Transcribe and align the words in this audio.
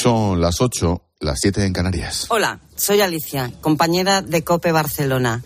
Son 0.00 0.40
las 0.40 0.60
8, 0.60 1.02
las 1.18 1.40
7 1.40 1.64
en 1.64 1.72
Canarias. 1.72 2.26
Hola, 2.28 2.60
soy 2.76 3.00
Alicia, 3.00 3.50
compañera 3.60 4.22
de 4.22 4.44
COPE 4.44 4.70
Barcelona. 4.70 5.42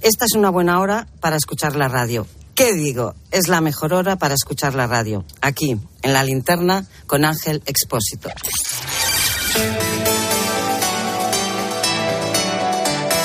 Esta 0.00 0.24
es 0.24 0.32
una 0.34 0.48
buena 0.48 0.80
hora 0.80 1.06
para 1.20 1.36
escuchar 1.36 1.76
la 1.76 1.86
radio. 1.86 2.26
¿Qué 2.54 2.72
digo? 2.72 3.14
Es 3.30 3.48
la 3.48 3.60
mejor 3.60 3.92
hora 3.92 4.16
para 4.16 4.32
escuchar 4.32 4.74
la 4.74 4.86
radio. 4.86 5.26
Aquí, 5.42 5.78
en 6.00 6.12
la 6.14 6.24
linterna, 6.24 6.86
con 7.06 7.26
Ángel 7.26 7.62
Expósito. 7.66 8.30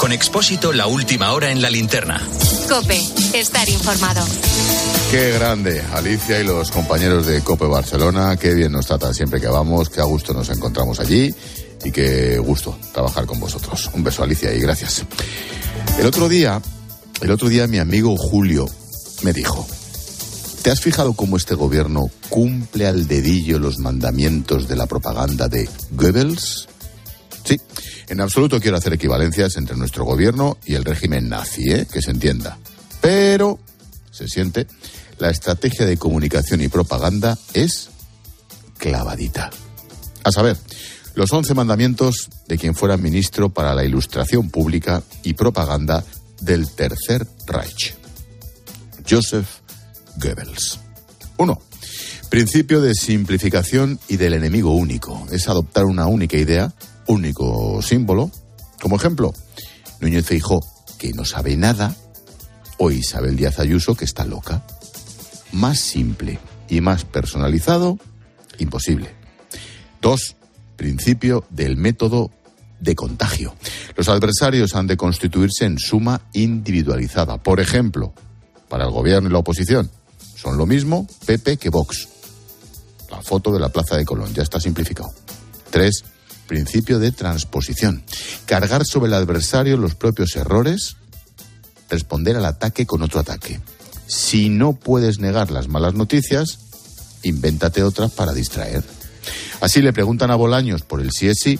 Con 0.06 0.12
Expósito, 0.12 0.72
la 0.72 0.86
última 0.86 1.32
hora 1.34 1.50
en 1.50 1.64
la 1.64 1.72
linterna. 1.72 2.22
Cope, 2.70 3.02
estar 3.34 3.68
informado. 3.68 4.24
Qué 5.10 5.32
grande, 5.32 5.82
Alicia 5.94 6.40
y 6.40 6.44
los 6.44 6.70
compañeros 6.70 7.26
de 7.26 7.42
Cope 7.42 7.66
Barcelona. 7.66 8.38
Qué 8.38 8.54
bien 8.54 8.72
nos 8.72 8.86
tratan 8.86 9.16
siempre 9.16 9.42
que 9.42 9.48
vamos, 9.48 9.90
qué 9.90 10.02
a 10.02 10.04
gusto 10.04 10.32
nos 10.32 10.48
encontramos 10.52 11.00
allí 11.00 11.34
y 11.84 11.92
qué 11.92 12.38
gusto 12.38 12.78
trabajar 12.94 13.26
con 13.26 13.40
vosotros. 13.40 13.90
Un 13.96 14.04
beso, 14.04 14.22
Alicia, 14.22 14.54
y 14.54 14.60
gracias. 14.60 15.04
El 15.98 16.06
otro 16.06 16.30
día, 16.30 16.62
el 17.22 17.32
otro 17.32 17.50
día 17.50 17.66
mi 17.66 17.80
amigo 17.80 18.16
Julio 18.16 18.68
me 19.24 19.34
dijo, 19.34 19.68
¿te 20.62 20.70
has 20.70 20.82
fijado 20.82 21.14
cómo 21.14 21.36
este 21.36 21.56
gobierno 21.56 22.12
cumple 22.30 22.86
al 22.86 23.08
dedillo 23.08 23.58
los 23.58 23.80
mandamientos 23.80 24.68
de 24.68 24.76
la 24.76 24.86
propaganda 24.86 25.48
de 25.48 25.68
Goebbels? 25.94 26.68
Sí, 27.44 27.60
en 28.08 28.22
absoluto 28.22 28.60
quiero 28.60 28.78
hacer 28.78 28.94
equivalencias 28.94 29.58
entre 29.58 29.76
nuestro 29.76 30.06
gobierno 30.06 30.58
y 30.66 30.76
el 30.76 30.86
régimen 30.86 31.30
nazi, 31.30 31.72
¿eh? 31.72 31.88
que 31.92 32.02
se 32.02 32.12
entienda. 32.12 32.58
Pero, 33.02 33.60
se 34.12 34.28
siente, 34.28 34.68
la 35.18 35.30
estrategia 35.30 35.86
de 35.86 35.98
comunicación 35.98 36.62
y 36.62 36.68
propaganda 36.68 37.38
es 37.54 37.90
clavadita. 38.78 39.50
A 40.24 40.32
saber, 40.32 40.58
los 41.16 41.32
once 41.32 41.54
mandamientos 41.54 42.30
de 42.48 42.58
quien 42.58 42.76
fuera 42.76 42.98
ministro 42.98 43.50
para 43.50 43.74
la 43.74 43.86
ilustración 43.86 44.50
pública 44.50 45.02
y 45.24 45.34
propaganda 45.34 46.04
del 46.42 46.70
Tercer 46.70 47.26
Reich. 47.48 47.96
Joseph 49.10 49.48
Goebbels. 50.18 50.80
1. 51.38 51.62
Principio 52.30 52.82
de 52.82 52.94
simplificación 52.94 54.00
y 54.08 54.18
del 54.18 54.34
enemigo 54.34 54.76
único. 54.76 55.26
Es 55.32 55.48
adoptar 55.48 55.86
una 55.86 56.08
única 56.08 56.38
idea, 56.38 56.74
único 57.08 57.82
símbolo. 57.82 58.32
Como 58.82 58.96
ejemplo, 58.96 59.34
Núñez 60.00 60.26
Feijó, 60.26 60.62
que 60.98 61.14
no 61.14 61.26
sabe 61.26 61.56
nada, 61.58 61.96
o 62.78 62.92
Isabel 62.92 63.36
Díaz 63.36 63.60
Ayuso, 63.60 63.96
que 63.96 64.06
está 64.06 64.26
loca. 64.26 64.64
Más 65.52 65.80
simple 65.80 66.40
y 66.70 66.82
más 66.82 67.06
personalizado, 67.06 67.98
imposible. 68.60 69.14
2. 70.02 70.36
Principio 70.76 71.46
del 71.50 71.78
método 71.78 72.32
de 72.80 72.96
contagio. 72.96 73.56
Los 73.96 74.10
adversarios 74.10 74.76
han 74.76 74.88
de 74.88 74.98
constituirse 74.98 75.66
en 75.66 75.80
suma 75.80 76.22
individualizada. 76.34 77.42
Por 77.42 77.60
ejemplo, 77.60 78.14
para 78.68 78.86
el 78.86 78.92
gobierno 78.92 79.30
y 79.30 79.32
la 79.32 79.40
oposición, 79.40 79.90
son 80.36 80.58
lo 80.58 80.66
mismo 80.66 81.08
Pepe 81.26 81.58
que 81.58 81.70
Vox. 81.70 82.08
La 83.10 83.22
foto 83.22 83.52
de 83.52 83.60
la 83.60 83.70
Plaza 83.70 83.96
de 83.96 84.06
Colón 84.06 84.34
ya 84.34 84.44
está 84.44 84.60
simplificado. 84.60 85.10
3. 85.72 86.04
Principio 86.48 87.00
de 87.00 87.12
transposición. 87.12 88.04
Cargar 88.46 88.86
sobre 88.86 89.08
el 89.08 89.16
adversario 89.16 89.78
los 89.78 89.96
propios 89.96 90.36
errores, 90.36 90.98
responder 91.90 92.36
al 92.36 92.46
ataque 92.46 92.86
con 92.86 93.02
otro 93.02 93.20
ataque. 93.20 93.60
Si 94.08 94.50
no 94.50 94.74
puedes 94.74 95.20
negar 95.20 95.52
las 95.52 95.68
malas 95.68 95.96
noticias, 95.96 96.60
invéntate 97.24 97.84
otras 97.84 98.12
para 98.12 98.34
distraer. 98.34 98.84
Así 99.62 99.82
le 99.82 99.94
preguntan 99.94 100.32
a 100.32 100.36
Bolaños 100.36 100.84
por 100.84 101.02
el 101.02 101.12
sí 101.12 101.28
es 101.28 101.40
sí 101.42 101.60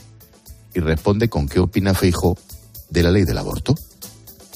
y 0.74 0.80
responde 0.80 1.30
con 1.30 1.48
qué 1.48 1.60
opina 1.60 1.94
Feijo 1.94 2.38
de 2.90 3.04
la 3.04 3.12
ley 3.12 3.24
del 3.24 3.38
aborto. 3.38 3.76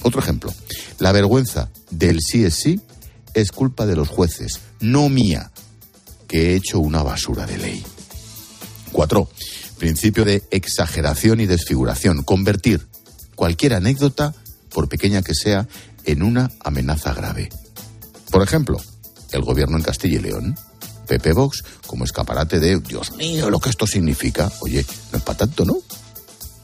Otro 0.04 0.22
ejemplo, 0.22 0.54
la 1.00 1.12
vergüenza 1.12 1.70
del 1.90 2.20
sí 2.22 2.44
es 2.44 2.56
sí 2.56 2.80
es 3.34 3.52
culpa 3.52 3.86
de 3.86 3.96
los 3.96 4.10
jueces, 4.10 4.60
no 4.80 5.10
mía, 5.10 5.52
que 6.28 6.52
he 6.52 6.56
hecho 6.56 6.80
una 6.80 7.04
basura 7.04 7.46
de 7.46 7.58
ley. 7.58 7.84
Cuatro, 8.92 9.30
principio 9.80 10.26
de 10.26 10.44
exageración 10.52 11.40
y 11.40 11.48
desfiguración, 11.48 12.22
convertir 12.24 12.88
cualquier 13.36 13.74
anécdota, 13.74 14.36
por 14.70 14.88
pequeña 14.90 15.24
que 15.24 15.34
sea, 15.34 15.68
en 16.06 16.22
una 16.22 16.52
amenaza 16.64 17.14
grave. 17.14 17.50
Por 18.30 18.44
ejemplo, 18.44 18.78
el 19.32 19.42
gobierno 19.42 19.78
en 19.78 19.84
Castilla 19.84 20.20
y 20.20 20.22
León, 20.22 20.56
Pepe 21.08 21.34
Vox, 21.34 21.64
como 21.88 22.04
escaparate 22.04 22.60
de, 22.60 22.80
Dios 22.80 23.14
mío, 23.14 23.50
lo 23.50 23.60
que 23.60 23.70
esto 23.70 23.88
significa. 23.88 24.52
Oye, 24.60 24.86
no 25.12 25.18
es 25.18 25.24
para 25.24 25.40
tanto, 25.40 25.66
¿no? 25.66 25.78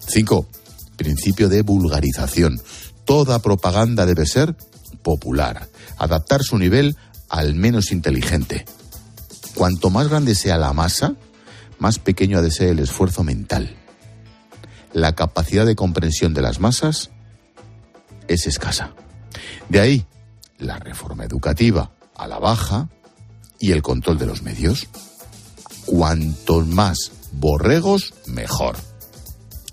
Cinco, 0.08 0.48
principio 0.96 1.50
de 1.50 1.64
vulgarización. 1.64 2.62
Toda 3.06 3.40
propaganda 3.40 4.06
debe 4.06 4.28
ser 4.28 4.56
popular, 5.02 5.68
adaptar 5.98 6.44
su 6.44 6.58
nivel 6.58 6.96
al 7.30 7.56
menos 7.56 7.92
inteligente. 7.92 8.66
Cuanto 9.56 9.90
más 9.90 10.09
grande 10.09 10.36
sea 10.36 10.58
la 10.58 10.74
masa, 10.74 11.16
más 11.80 12.00
pequeño 12.00 12.38
ha 12.38 12.41
de 12.41 12.52
ser 12.52 12.69
el 12.69 12.80
esfuerzo 12.80 13.24
mental. 13.24 13.75
La 14.94 15.13
capacidad 15.13 15.66
de 15.66 15.75
comprensión 15.75 16.34
de 16.34 16.41
las 16.41 16.59
masas 16.59 17.09
es 18.28 18.47
escasa. 18.47 18.94
De 19.69 19.80
ahí 19.80 20.06
la 20.58 20.78
reforma 20.78 21.25
educativa 21.25 21.91
a 22.16 22.28
la 22.28 22.40
baja 22.40 22.90
y 23.59 23.72
el 23.72 23.81
control 23.81 24.18
de 24.18 24.25
los 24.25 24.41
medios. 24.41 24.88
Cuantos 25.86 26.68
más 26.68 27.12
borregos, 27.34 28.13
mejor. 28.28 28.78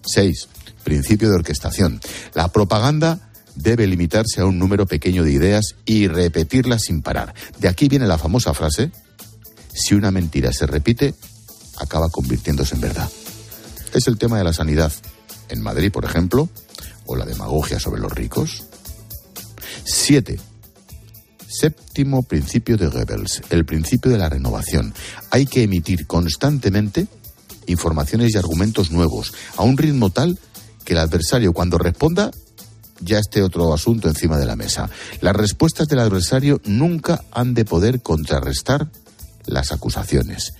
6. 0.04 0.48
Principio 0.84 1.28
de 1.28 1.36
orquestación. 1.36 2.00
La 2.34 2.48
propaganda 2.48 3.30
debe 3.54 3.86
limitarse 3.86 4.40
a 4.40 4.46
un 4.46 4.58
número 4.58 4.86
pequeño 4.86 5.24
de 5.24 5.32
ideas 5.32 5.76
y 5.84 6.08
repetirlas 6.08 6.82
sin 6.82 7.02
parar. 7.02 7.34
De 7.58 7.68
aquí 7.68 7.88
viene 7.88 8.06
la 8.06 8.18
famosa 8.18 8.54
frase, 8.54 8.90
si 9.72 9.94
una 9.94 10.10
mentira 10.10 10.52
se 10.52 10.66
repite, 10.66 11.14
acaba 11.82 12.08
convirtiéndose 12.08 12.74
en 12.74 12.80
verdad. 12.80 13.10
Es 13.92 14.06
el 14.06 14.18
tema 14.18 14.38
de 14.38 14.44
la 14.44 14.52
sanidad. 14.52 14.92
En 15.48 15.60
Madrid, 15.60 15.92
por 15.92 16.04
ejemplo, 16.04 16.48
o 17.06 17.16
la 17.16 17.26
demagogia 17.26 17.78
sobre 17.78 18.00
los 18.00 18.12
ricos. 18.12 18.64
7. 19.84 20.38
Séptimo 21.46 22.22
principio 22.22 22.76
de 22.76 22.86
Goebbels, 22.86 23.42
el 23.50 23.64
principio 23.66 24.10
de 24.10 24.18
la 24.18 24.28
renovación. 24.28 24.94
Hay 25.30 25.44
que 25.44 25.64
emitir 25.64 26.06
constantemente 26.06 27.06
informaciones 27.66 28.34
y 28.34 28.38
argumentos 28.38 28.90
nuevos, 28.90 29.32
a 29.56 29.62
un 29.62 29.76
ritmo 29.76 30.10
tal 30.10 30.38
que 30.84 30.94
el 30.94 30.98
adversario 30.98 31.52
cuando 31.52 31.78
responda 31.78 32.30
ya 33.00 33.18
esté 33.18 33.42
otro 33.42 33.74
asunto 33.74 34.08
encima 34.08 34.38
de 34.38 34.46
la 34.46 34.56
mesa. 34.56 34.88
Las 35.20 35.34
respuestas 35.34 35.88
del 35.88 35.98
adversario 35.98 36.60
nunca 36.64 37.24
han 37.32 37.54
de 37.54 37.64
poder 37.64 38.00
contrarrestar 38.00 38.88
las 39.44 39.72
acusaciones. 39.72 40.54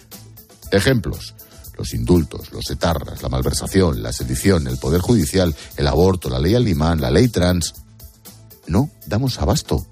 Ejemplos. 0.72 1.34
Los 1.78 1.94
indultos, 1.94 2.52
los 2.52 2.68
etarras, 2.70 3.22
la 3.22 3.28
malversación, 3.28 4.02
la 4.02 4.12
sedición, 4.12 4.66
el 4.66 4.78
poder 4.78 5.00
judicial, 5.00 5.54
el 5.76 5.86
aborto, 5.86 6.28
la 6.28 6.38
ley 6.38 6.54
alimán, 6.54 7.00
la 7.00 7.10
ley 7.10 7.28
trans. 7.28 7.74
No 8.66 8.90
damos 9.06 9.38
abasto. 9.38 9.86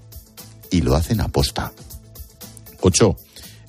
Y 0.69 0.81
lo 0.81 0.95
hacen 0.95 1.21
aposta. 1.21 1.71
8. 2.81 3.15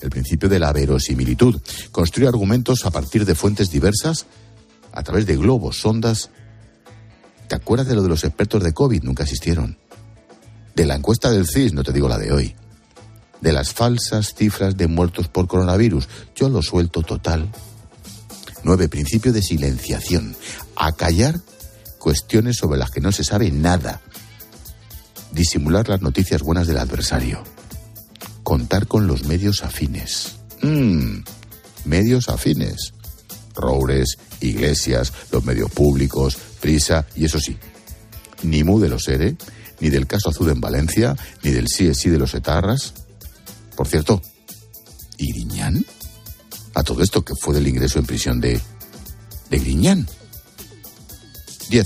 El 0.01 0.11
principio 0.11 0.49
de 0.49 0.59
la 0.59 0.73
verosimilitud. 0.73 1.61
Construye 1.91 2.29
argumentos 2.29 2.85
a 2.85 2.91
partir 2.91 3.25
de 3.25 3.35
fuentes 3.35 3.71
diversas 3.71 4.27
a 4.93 5.03
través 5.03 5.27
de 5.27 5.37
globos, 5.37 5.81
sondas 5.81 6.31
¿Te 7.53 7.57
acuerdas 7.57 7.87
de 7.87 7.95
lo 7.95 8.03
de 8.03 8.09
los 8.09 8.25
expertos 8.25 8.65
de 8.65 8.73
COVID? 8.73 9.03
Nunca 9.03 9.25
existieron. 9.25 9.77
De 10.75 10.87
la 10.87 10.95
encuesta 10.95 11.31
del 11.31 11.47
CIS, 11.47 11.75
no 11.75 11.83
te 11.83 11.93
digo 11.93 12.09
la 12.09 12.17
de 12.17 12.33
hoy. 12.33 12.57
De 13.43 13.53
las 13.53 13.75
falsas 13.75 14.35
cifras 14.35 14.77
de 14.77 14.87
muertos 14.87 15.29
por 15.29 15.49
coronavirus, 15.49 16.09
yo 16.35 16.49
lo 16.49 16.63
suelto 16.63 17.03
total. 17.03 17.51
Nueve, 18.63 18.89
principio 18.89 19.33
de 19.33 19.43
silenciación. 19.43 20.35
Acallar 20.77 21.41
cuestiones 21.99 22.57
sobre 22.57 22.79
las 22.79 22.91
que 22.91 23.01
no 23.01 23.13
se 23.13 23.25
sabe 23.25 23.51
nada. 23.51 24.01
Disimular 25.33 25.89
las 25.89 26.03
noticias 26.03 26.43
buenas 26.43 26.67
del 26.67 26.79
adversario. 26.79 27.43
Contar 28.43 28.87
con 28.87 29.07
los 29.07 29.25
medios 29.25 29.63
afines. 29.63 30.37
Mmm, 30.63 31.23
medios 31.85 32.29
afines. 32.29 32.95
Roures, 33.55 34.19
iglesias, 34.41 35.13
los 35.31 35.45
medios 35.45 35.71
públicos, 35.71 36.39
prisa, 36.61 37.07
y 37.15 37.25
eso 37.25 37.39
sí, 37.39 37.57
ni 38.43 38.65
mu 38.65 38.81
de 38.81 38.89
los 38.89 39.07
ERE, 39.09 39.37
ni 39.81 39.91
del 39.91 40.07
caso 40.07 40.31
Azul 40.31 40.51
en 40.51 40.61
Valencia, 40.61 41.17
ni 41.43 41.51
del 41.51 41.69
sí 41.69 41.89
es 41.89 41.99
sí 41.99 42.09
de 42.09 42.19
los 42.19 42.35
etarras. 42.35 42.95
Por 43.77 43.89
cierto, 43.89 44.21
¿y 45.19 45.33
Griñán? 45.33 45.85
A 46.75 46.83
todo 46.83 47.03
esto 47.03 47.25
que 47.25 47.35
fue 47.35 47.55
del 47.55 47.69
ingreso 47.69 47.99
en 47.99 48.07
prisión 48.07 48.41
de, 48.41 48.61
de 49.51 49.59
Griñán. 49.59 50.09
10. 51.69 51.85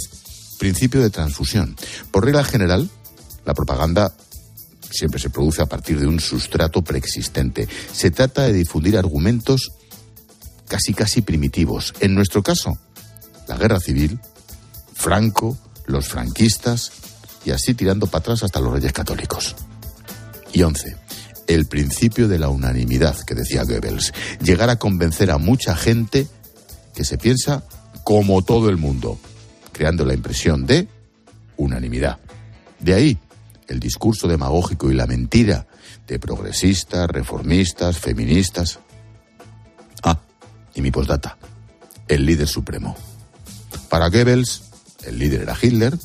Principio 0.59 1.01
de 1.01 1.11
transfusión. 1.11 1.77
Por 2.11 2.25
regla 2.25 2.45
general, 2.45 2.89
la 3.45 3.55
propaganda 3.55 4.13
siempre 4.91 5.21
se 5.21 5.31
produce 5.31 5.63
a 5.63 5.67
partir 5.67 6.01
de 6.01 6.07
un 6.07 6.21
sustrato 6.21 6.83
preexistente. 6.83 7.69
Se 7.93 8.11
trata 8.11 8.43
de 8.43 8.53
difundir 8.53 8.97
argumentos 8.97 9.73
casi 10.67 10.95
casi 10.95 11.23
primitivos. 11.23 11.95
En 12.01 12.15
nuestro 12.15 12.43
caso, 12.43 12.79
la 13.47 13.57
guerra 13.57 13.81
civil, 13.81 14.19
Franco, 14.95 15.57
los 15.87 16.09
franquistas 16.09 16.93
y 17.45 17.51
así 17.51 17.75
tirando 17.75 18.07
para 18.07 18.21
atrás 18.21 18.43
hasta 18.43 18.61
los 18.61 18.73
reyes 18.73 18.93
católicos. 18.93 19.55
Y 20.53 20.63
once, 20.63 20.97
el 21.47 21.67
principio 21.67 22.29
de 22.29 22.39
la 22.39 22.49
unanimidad 22.49 23.17
que 23.25 23.35
decía 23.35 23.65
Goebbels, 23.65 24.13
llegar 24.41 24.71
a 24.71 24.77
convencer 24.77 25.31
a 25.31 25.39
mucha 25.39 25.77
gente 25.77 26.27
que 26.95 27.05
se 27.05 27.19
piensa 27.19 27.65
como 28.05 28.43
todo 28.43 28.69
el 28.69 28.77
mundo, 28.77 29.19
creando 29.73 30.05
la 30.05 30.15
impresión 30.15 30.67
de 30.67 30.89
unanimidad. 31.57 32.19
De 32.81 32.95
ahí 32.95 33.19
el 33.69 33.81
discurso 33.81 34.29
demagógico 34.29 34.91
y 34.91 34.95
la 34.95 35.07
mentira 35.07 35.67
de 36.07 36.19
progresistas, 36.19 37.09
reformistas, 37.09 37.99
feministas. 37.99 38.79
Ah, 40.03 40.21
y 40.75 40.83
mi 40.83 40.91
postdata, 40.91 41.37
el 42.07 42.25
líder 42.25 42.47
supremo. 42.47 42.97
Para 43.89 44.09
Goebbels, 44.09 44.63
el 45.05 45.19
líder 45.19 45.43
era 45.43 45.57
Hitler, 45.61 45.99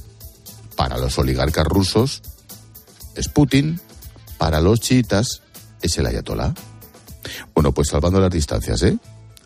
para 0.76 0.98
los 0.98 1.18
oligarcas 1.20 1.68
rusos 1.68 2.22
es 3.16 3.28
Putin, 3.28 3.80
para 4.42 4.60
los 4.60 4.80
chiitas 4.80 5.44
es 5.84 6.00
el 6.00 6.08
ayatolá. 6.08 6.56
Bueno, 7.54 7.74
pues 7.74 7.90
salvando 7.90 8.20
las 8.20 8.32
distancias, 8.32 8.82
¿eh? 8.82 8.98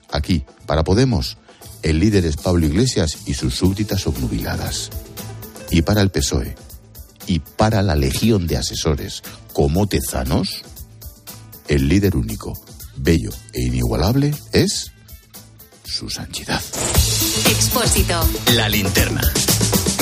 Aquí, 0.10 0.46
para 0.66 0.86
Podemos, 0.86 1.38
el 1.84 2.00
líder 2.00 2.26
es 2.26 2.38
Pablo 2.38 2.66
Iglesias 2.66 3.18
y 3.26 3.34
sus 3.34 3.56
súbditas 3.56 4.08
obnubiladas. 4.08 4.90
Y 5.70 5.82
para 5.82 6.00
el 6.00 6.12
PSOE, 6.12 6.56
y 7.28 7.40
para 7.40 7.82
la 7.82 7.98
legión 7.98 8.48
de 8.48 8.56
asesores 8.56 9.22
como 9.52 9.86
Tezanos, 9.86 10.62
el 11.68 11.90
líder 11.90 12.16
único, 12.16 12.54
bello 12.96 13.32
e 13.52 13.64
inigualable 13.64 14.34
es 14.54 14.94
su 15.84 16.10
santidad. 16.10 16.62
Expósito. 17.50 18.26
La 18.54 18.70
linterna. 18.70 19.22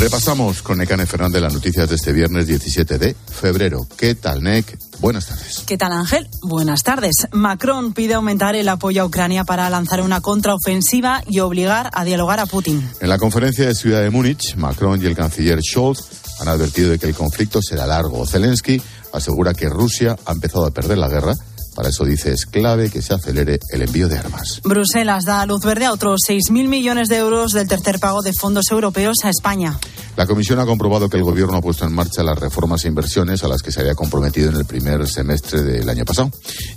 Repasamos 0.04 0.62
con 0.62 0.80
Necane 0.80 1.06
Fernández 1.06 1.42
las 1.42 1.54
noticias 1.54 1.88
de 1.88 1.96
este 1.96 2.12
viernes 2.12 2.46
17 2.46 2.98
de 2.98 3.16
febrero. 3.16 3.88
¿Qué 3.96 4.16
tal, 4.16 4.44
Nec? 4.44 4.78
Buenas 5.00 5.28
tardes. 5.28 5.64
¿Qué 5.66 5.78
tal, 5.78 5.94
Ángel? 5.94 6.28
Buenas 6.42 6.84
tardes. 6.84 7.30
Macron 7.32 7.94
pide 7.94 8.16
aumentar 8.16 8.54
el 8.58 8.68
apoyo 8.68 9.04
a 9.04 9.06
Ucrania 9.06 9.46
para 9.46 9.70
lanzar 9.70 10.02
una 10.02 10.20
contraofensiva 10.20 11.24
y 11.26 11.40
obligar 11.40 11.90
a 11.94 12.04
dialogar 12.04 12.42
a 12.42 12.46
Putin. 12.46 12.86
En 13.00 13.08
la 13.08 13.18
conferencia 13.18 13.66
de 13.66 13.76
Ciudad 13.76 14.02
de 14.02 14.10
Múnich, 14.10 14.58
Macron 14.58 15.02
y 15.02 15.06
el 15.06 15.16
canciller 15.16 15.62
Scholz 15.64 16.02
han 16.42 16.50
advertido 16.50 16.90
de 16.90 17.00
que 17.00 17.06
el 17.06 17.16
conflicto 17.16 17.62
será 17.62 17.88
largo. 17.88 18.28
Zelensky 18.28 18.82
asegura 19.14 19.54
que 19.54 19.70
Rusia 19.70 20.18
ha 20.26 20.34
empezado 20.34 20.66
a 20.66 20.72
perder 20.72 20.98
la 20.98 21.08
guerra 21.08 21.34
para 21.74 21.90
eso 21.90 22.06
dice 22.06 22.32
es 22.32 22.46
clave 22.46 22.90
que 22.90 23.02
se 23.02 23.14
acelere 23.14 23.60
el 23.70 23.82
envío 23.82 24.08
de 24.08 24.18
armas. 24.18 24.62
Bruselas 24.64 25.26
da 25.26 25.46
luz 25.46 25.64
verde 25.64 25.86
a 25.86 25.92
otros 25.92 26.22
6.000 26.28 26.68
millones 26.68 27.08
de 27.08 27.18
euros 27.18 27.52
del 27.52 27.68
tercer 27.68 28.00
pago 28.00 28.22
de 28.22 28.34
fondos 28.34 28.66
europeos 28.72 29.18
a 29.24 29.30
España. 29.30 29.78
La 30.16 30.28
Comisión 30.28 30.60
ha 30.60 30.66
comprobado 30.66 31.10
que 31.10 31.18
el 31.18 31.24
Gobierno 31.24 31.58
ha 31.58 31.62
puesto 31.62 31.86
en 31.86 31.94
marcha 31.94 32.22
las 32.22 32.38
reformas 32.38 32.86
e 32.86 32.88
inversiones 32.88 33.44
a 33.44 33.48
las 33.48 33.64
que 33.64 33.72
se 33.72 33.82
había 33.82 33.96
comprometido 33.96 34.50
en 34.50 34.58
el 34.58 34.66
primer 34.66 35.08
semestre 35.08 35.64
del 35.64 35.90
año 35.90 36.06
pasado. 36.06 36.30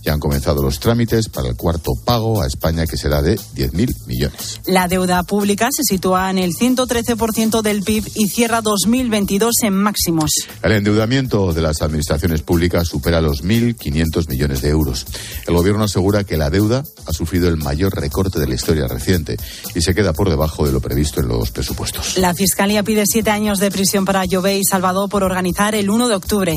Ya 0.02 0.14
han 0.14 0.20
comenzado 0.20 0.62
los 0.62 0.80
trámites 0.80 1.28
para 1.28 1.48
el 1.48 1.54
cuarto 1.54 1.92
pago 2.02 2.40
a 2.40 2.46
España, 2.46 2.86
que 2.86 2.96
será 2.96 3.20
de 3.20 3.36
10.000 3.36 4.06
millones. 4.06 4.60
La 4.64 4.88
deuda 4.88 5.22
pública 5.24 5.68
se 5.70 5.82
sitúa 5.82 6.30
en 6.30 6.38
el 6.38 6.54
113% 6.54 7.60
del 7.60 7.82
PIB 7.82 8.10
y 8.14 8.28
cierra 8.28 8.62
2022 8.62 9.54
en 9.64 9.74
máximos. 9.74 10.30
El 10.62 10.72
endeudamiento 10.72 11.52
de 11.52 11.60
las 11.60 11.82
administraciones 11.82 12.40
públicas 12.40 12.88
supera 12.88 13.20
los 13.20 13.44
1.500 13.44 14.28
millones 14.28 14.62
de 14.62 14.70
euros. 14.70 15.04
El 15.46 15.54
Gobierno 15.54 15.84
asegura 15.84 16.24
que 16.24 16.38
la 16.38 16.48
deuda 16.48 16.84
ha 17.04 17.12
sufrido 17.12 17.48
el 17.48 17.58
mayor 17.58 17.94
recorte 17.94 18.40
de 18.40 18.46
la 18.46 18.54
historia 18.54 18.88
reciente 18.88 19.36
y 19.74 19.82
se 19.82 19.94
queda 19.94 20.14
por 20.14 20.30
debajo 20.30 20.64
de 20.64 20.72
lo 20.72 20.80
previsto 20.80 21.20
en 21.20 21.28
los 21.28 21.50
presupuestos. 21.50 22.16
La 22.16 22.32
Fiscalía 22.32 22.82
pide 22.82 23.04
años 23.30 23.58
de 23.58 23.70
prisión 23.70 24.04
para 24.04 24.24
Llobé 24.24 24.58
y 24.58 24.64
Salvador 24.64 25.08
por 25.08 25.22
organizar 25.22 25.74
el 25.74 25.90
1 25.90 26.08
de 26.08 26.14
octubre. 26.14 26.56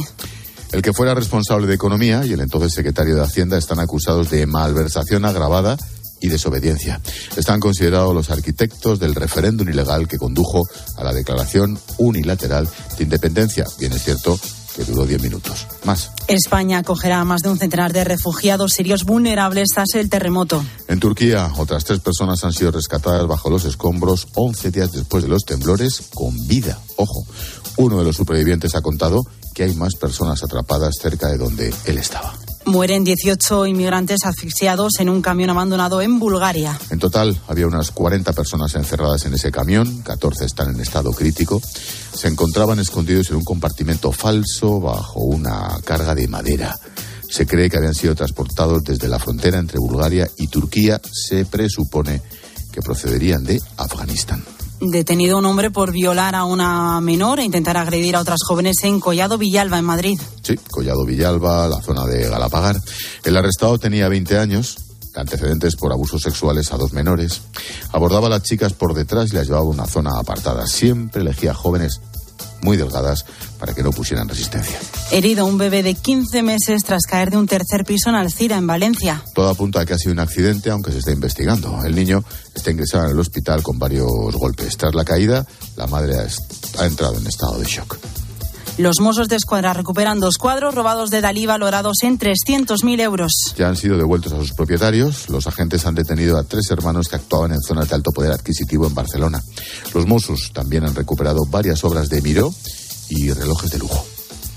El 0.71 0.81
que 0.81 0.93
fuera 0.93 1.15
responsable 1.15 1.67
de 1.67 1.73
Economía 1.73 2.25
y 2.25 2.33
el 2.33 2.41
entonces 2.41 2.73
secretario 2.73 3.15
de 3.15 3.23
Hacienda 3.23 3.57
están 3.57 3.79
acusados 3.79 4.29
de 4.29 4.45
malversación 4.45 5.25
agravada 5.25 5.77
y 6.21 6.27
desobediencia. 6.27 7.01
Están 7.35 7.59
considerados 7.59 8.13
los 8.13 8.29
arquitectos 8.29 8.99
del 8.99 9.15
referéndum 9.15 9.69
ilegal 9.69 10.07
que 10.07 10.17
condujo 10.17 10.67
a 10.97 11.03
la 11.03 11.13
declaración 11.13 11.79
unilateral 11.97 12.69
de 12.97 13.03
independencia. 13.03 13.65
Bien 13.79 13.93
es 13.93 14.03
cierto 14.03 14.39
que 14.79 14.85
duró 14.85 15.05
10 15.05 15.21
minutos. 15.21 15.67
Más. 15.83 16.11
España 16.27 16.79
acogerá 16.79 17.19
a 17.19 17.25
más 17.25 17.41
de 17.41 17.49
un 17.49 17.57
centenar 17.57 17.91
de 17.91 18.05
refugiados 18.05 18.71
sirios 18.71 19.03
vulnerables 19.03 19.69
tras 19.73 19.89
el 19.95 20.09
terremoto. 20.09 20.63
En 20.87 21.01
Turquía, 21.01 21.51
otras 21.57 21.83
tres 21.83 21.99
personas 21.99 22.45
han 22.45 22.53
sido 22.53 22.71
rescatadas 22.71 23.27
bajo 23.27 23.49
los 23.49 23.65
escombros 23.65 24.29
11 24.35 24.71
días 24.71 24.93
después 24.93 25.23
de 25.23 25.29
los 25.29 25.43
temblores 25.43 26.03
con 26.13 26.33
vida. 26.47 26.79
Ojo, 26.95 27.25
uno 27.75 27.97
de 27.97 28.05
los 28.05 28.15
supervivientes 28.15 28.73
ha 28.75 28.81
contado 28.81 29.25
que 29.53 29.63
hay 29.63 29.75
más 29.75 29.95
personas 29.95 30.41
atrapadas 30.43 30.95
cerca 31.01 31.27
de 31.27 31.37
donde 31.37 31.73
él 31.85 31.97
estaba. 31.97 32.33
Mueren 32.69 33.03
18 33.03 33.65
inmigrantes 33.65 34.19
asfixiados 34.25 34.99
en 34.99 35.09
un 35.09 35.23
camión 35.23 35.49
abandonado 35.49 36.03
en 36.03 36.19
Bulgaria. 36.19 36.79
En 36.91 36.99
total, 36.99 37.35
había 37.47 37.65
unas 37.65 37.89
40 37.89 38.31
personas 38.33 38.75
encerradas 38.75 39.25
en 39.25 39.33
ese 39.33 39.51
camión, 39.51 40.03
14 40.03 40.45
están 40.45 40.75
en 40.75 40.79
estado 40.79 41.11
crítico. 41.11 41.59
Se 42.13 42.27
encontraban 42.27 42.77
escondidos 42.77 43.31
en 43.31 43.37
un 43.37 43.43
compartimento 43.43 44.11
falso 44.11 44.79
bajo 44.79 45.21
una 45.21 45.79
carga 45.83 46.13
de 46.13 46.27
madera. 46.27 46.77
Se 47.27 47.47
cree 47.47 47.71
que 47.71 47.77
habían 47.77 47.95
sido 47.95 48.13
transportados 48.13 48.83
desde 48.83 49.07
la 49.07 49.17
frontera 49.17 49.57
entre 49.57 49.79
Bulgaria 49.79 50.29
y 50.37 50.45
Turquía. 50.45 51.01
Se 51.11 51.45
presupone 51.45 52.21
que 52.71 52.81
procederían 52.83 53.43
de 53.45 53.59
Afganistán. 53.77 54.43
Detenido 54.81 55.37
un 55.37 55.45
hombre 55.45 55.71
por 55.71 55.91
violar 55.91 56.35
a 56.35 56.45
una 56.45 57.01
menor 57.01 57.39
e 57.39 57.43
intentar 57.43 57.75
agredir 57.77 58.15
a 58.15 58.21
otras 58.21 58.39
jóvenes 58.47 58.77
en 58.83 58.99
Collado 58.99 59.37
Villalba, 59.37 59.77
en 59.77 59.85
Madrid. 59.85 60.19
Sí, 60.41 60.55
Collado 60.69 61.05
Villalba, 61.05 61.67
la 61.67 61.81
zona 61.81 62.05
de 62.05 62.29
Galapagar. 62.29 62.79
El 63.25 63.35
arrestado 63.35 63.77
tenía 63.77 64.07
20 64.07 64.37
años, 64.37 64.77
antecedentes 65.15 65.75
por 65.75 65.91
abusos 65.91 66.21
sexuales 66.21 66.71
a 66.71 66.77
dos 66.77 66.93
menores. 66.93 67.41
Abordaba 67.91 68.27
a 68.27 68.29
las 68.29 68.43
chicas 68.43 68.73
por 68.73 68.93
detrás 68.93 69.31
y 69.31 69.35
las 69.35 69.47
llevaba 69.47 69.65
a 69.65 69.69
una 69.69 69.85
zona 69.85 70.17
apartada. 70.17 70.65
Siempre 70.65 71.21
elegía 71.21 71.53
jóvenes 71.53 71.99
muy 72.61 72.77
delgadas 72.77 73.25
para 73.59 73.73
que 73.73 73.83
no 73.83 73.91
pusieran 73.91 74.27
resistencia. 74.27 74.79
Herido 75.11 75.45
un 75.45 75.57
bebé 75.57 75.83
de 75.83 75.95
15 75.95 76.43
meses 76.43 76.83
tras 76.83 77.03
caer 77.03 77.31
de 77.31 77.37
un 77.37 77.47
tercer 77.47 77.83
piso 77.83 78.09
en 78.09 78.15
Alcira, 78.15 78.57
en 78.57 78.67
Valencia. 78.67 79.23
Todo 79.33 79.49
apunta 79.49 79.81
a 79.81 79.85
que 79.85 79.93
ha 79.93 79.97
sido 79.97 80.13
un 80.13 80.19
accidente, 80.19 80.69
aunque 80.69 80.91
se 80.91 80.99
está 80.99 81.11
investigando. 81.11 81.83
El 81.83 81.95
niño 81.95 82.23
está 82.53 82.71
ingresado 82.71 83.05
en 83.05 83.11
el 83.11 83.19
hospital 83.19 83.63
con 83.63 83.79
varios 83.79 84.35
golpes. 84.35 84.77
Tras 84.77 84.95
la 84.95 85.05
caída, 85.05 85.45
la 85.75 85.87
madre 85.87 86.15
ha, 86.77 86.85
entrado 86.85 87.17
en 87.17 87.27
estado 87.27 87.57
de 87.59 87.65
shock. 87.65 87.97
Los 88.79 89.01
Mossos 89.01 89.27
de 89.27 89.35
Escuadra 89.35 89.73
recuperan 89.73 90.21
dos 90.21 90.37
cuadros 90.37 90.73
robados 90.73 91.09
de 91.09 91.19
Dalí 91.19 91.45
valorados 91.45 91.97
en 92.03 92.17
300.000 92.17 93.01
euros. 93.01 93.53
Ya 93.57 93.67
han 93.67 93.75
sido 93.75 93.97
devueltos 93.97 94.31
a 94.31 94.37
sus 94.37 94.53
propietarios. 94.53 95.27
Los 95.27 95.47
agentes 95.47 95.85
han 95.85 95.95
detenido 95.95 96.37
a 96.37 96.45
tres 96.45 96.71
hermanos 96.71 97.09
que 97.09 97.17
actuaban 97.17 97.51
en 97.51 97.59
zonas 97.59 97.89
de 97.89 97.95
alto 97.95 98.11
poder 98.13 98.31
adquisitivo 98.31 98.87
en 98.87 98.95
Barcelona. 98.95 99.43
Los 99.93 100.07
Mossos 100.07 100.51
también 100.53 100.85
han 100.85 100.95
recuperado 100.95 101.45
varias 101.45 101.83
obras 101.83 102.07
de 102.07 102.21
Miró 102.21 102.53
y 103.09 103.33
relojes 103.33 103.69
de 103.69 103.79
lujo. 103.79 104.05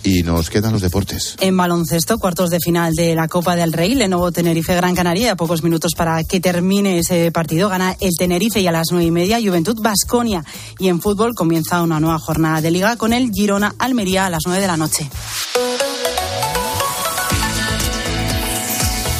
Y 0.04 0.22
nos 0.22 0.50
quedan 0.50 0.72
los 0.72 0.82
deportes. 0.82 1.36
En 1.40 1.56
baloncesto, 1.56 2.18
cuartos 2.18 2.50
de 2.50 2.58
final 2.60 2.94
de 2.94 3.14
la 3.14 3.28
Copa 3.28 3.56
del 3.56 3.72
Rey, 3.72 3.94
Lenovo 3.94 4.32
Tenerife 4.32 4.74
Gran 4.74 4.94
Canaria. 4.94 5.32
A 5.32 5.36
pocos 5.36 5.62
minutos 5.62 5.92
para 5.96 6.22
que 6.24 6.40
termine 6.40 6.98
ese 6.98 7.30
partido, 7.30 7.68
gana 7.68 7.96
el 8.00 8.16
Tenerife 8.16 8.60
y 8.60 8.66
a 8.66 8.72
las 8.72 8.88
nueve 8.90 9.06
y 9.06 9.10
media 9.10 9.40
Juventud 9.40 9.78
Basconia. 9.80 10.44
Y 10.78 10.88
en 10.88 11.00
fútbol 11.00 11.34
comienza 11.34 11.82
una 11.82 12.00
nueva 12.00 12.18
jornada 12.18 12.60
de 12.60 12.70
liga 12.70 12.96
con 12.96 13.12
el 13.12 13.30
Girona 13.32 13.74
Almería 13.78 14.26
a 14.26 14.30
las 14.30 14.42
nueve 14.46 14.60
de 14.60 14.66
la 14.66 14.76
noche. 14.76 15.08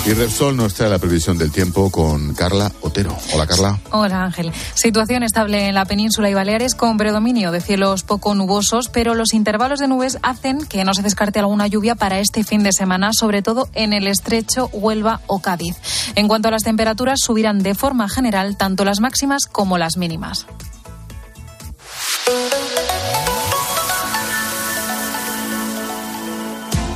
Y 0.05 0.15
Repsol 0.15 0.57
nos 0.57 0.75
trae 0.75 0.91
la 0.91 0.99
previsión 0.99 1.39
del 1.39 1.53
tiempo 1.53 1.89
con 1.89 2.35
Carla 2.35 2.73
Otero. 2.81 3.17
Hola 3.35 3.47
Carla. 3.47 3.79
Hola 3.93 4.25
Ángel. 4.25 4.53
Situación 4.75 5.23
estable 5.23 5.69
en 5.69 5.77
la 5.77 5.85
península 5.85 6.29
y 6.29 6.35
Baleares 6.35 6.75
con 6.75 6.97
predominio 6.97 7.53
de 7.53 7.61
cielos 7.61 8.03
poco 8.03 8.35
nubosos, 8.35 8.89
pero 8.89 9.15
los 9.15 9.33
intervalos 9.33 9.79
de 9.79 9.87
nubes 9.87 10.19
hacen 10.23 10.67
que 10.67 10.85
no 10.85 10.93
se 10.93 11.03
descarte 11.03 11.39
alguna 11.39 11.69
lluvia 11.69 11.95
para 11.95 12.19
este 12.19 12.43
fin 12.43 12.65
de 12.65 12.73
semana, 12.73 13.13
sobre 13.13 13.43
todo 13.43 13.69
en 13.75 13.93
el 13.93 14.09
estrecho 14.09 14.69
Huelva 14.73 15.21
o 15.29 15.39
Cádiz. 15.39 15.77
En 16.17 16.27
cuanto 16.27 16.49
a 16.49 16.51
las 16.51 16.65
temperaturas, 16.65 17.21
subirán 17.23 17.61
de 17.61 17.77
forma 17.77 18.09
general 18.09 18.57
tanto 18.57 18.85
las 18.85 18.99
máximas 18.99 19.47
como 19.47 19.79
las 19.79 19.97
mínimas. 19.97 20.47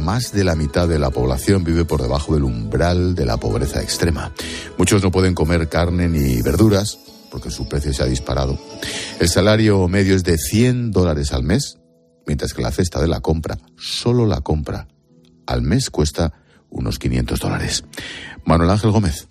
más 0.00 0.32
de 0.32 0.44
la 0.44 0.56
mitad 0.56 0.88
de 0.88 0.98
la 0.98 1.10
población 1.10 1.62
vive 1.62 1.84
por 1.84 2.02
debajo 2.02 2.34
del 2.34 2.44
umbral 2.44 3.14
de 3.14 3.26
la 3.26 3.36
pobreza 3.36 3.82
extrema. 3.82 4.32
Muchos 4.78 5.02
no 5.02 5.10
pueden 5.10 5.34
comer 5.34 5.68
carne 5.68 6.08
ni 6.08 6.42
verduras 6.42 6.98
porque 7.30 7.50
su 7.50 7.68
precio 7.68 7.92
se 7.92 8.02
ha 8.02 8.06
disparado. 8.06 8.58
El 9.20 9.28
salario 9.28 9.86
medio 9.88 10.16
es 10.16 10.24
de 10.24 10.36
100 10.36 10.90
dólares 10.90 11.32
al 11.32 11.44
mes, 11.44 11.78
mientras 12.26 12.52
que 12.52 12.62
la 12.62 12.72
cesta 12.72 13.00
de 13.00 13.08
la 13.08 13.20
compra, 13.20 13.58
solo 13.76 14.26
la 14.26 14.40
compra, 14.40 14.88
al 15.46 15.62
mes 15.62 15.90
cuesta 15.90 16.32
unos 16.68 16.98
500 16.98 17.38
dólares. 17.38 17.84
Manuel 18.44 18.70
Ángel 18.70 18.90
Gómez. 18.90 19.28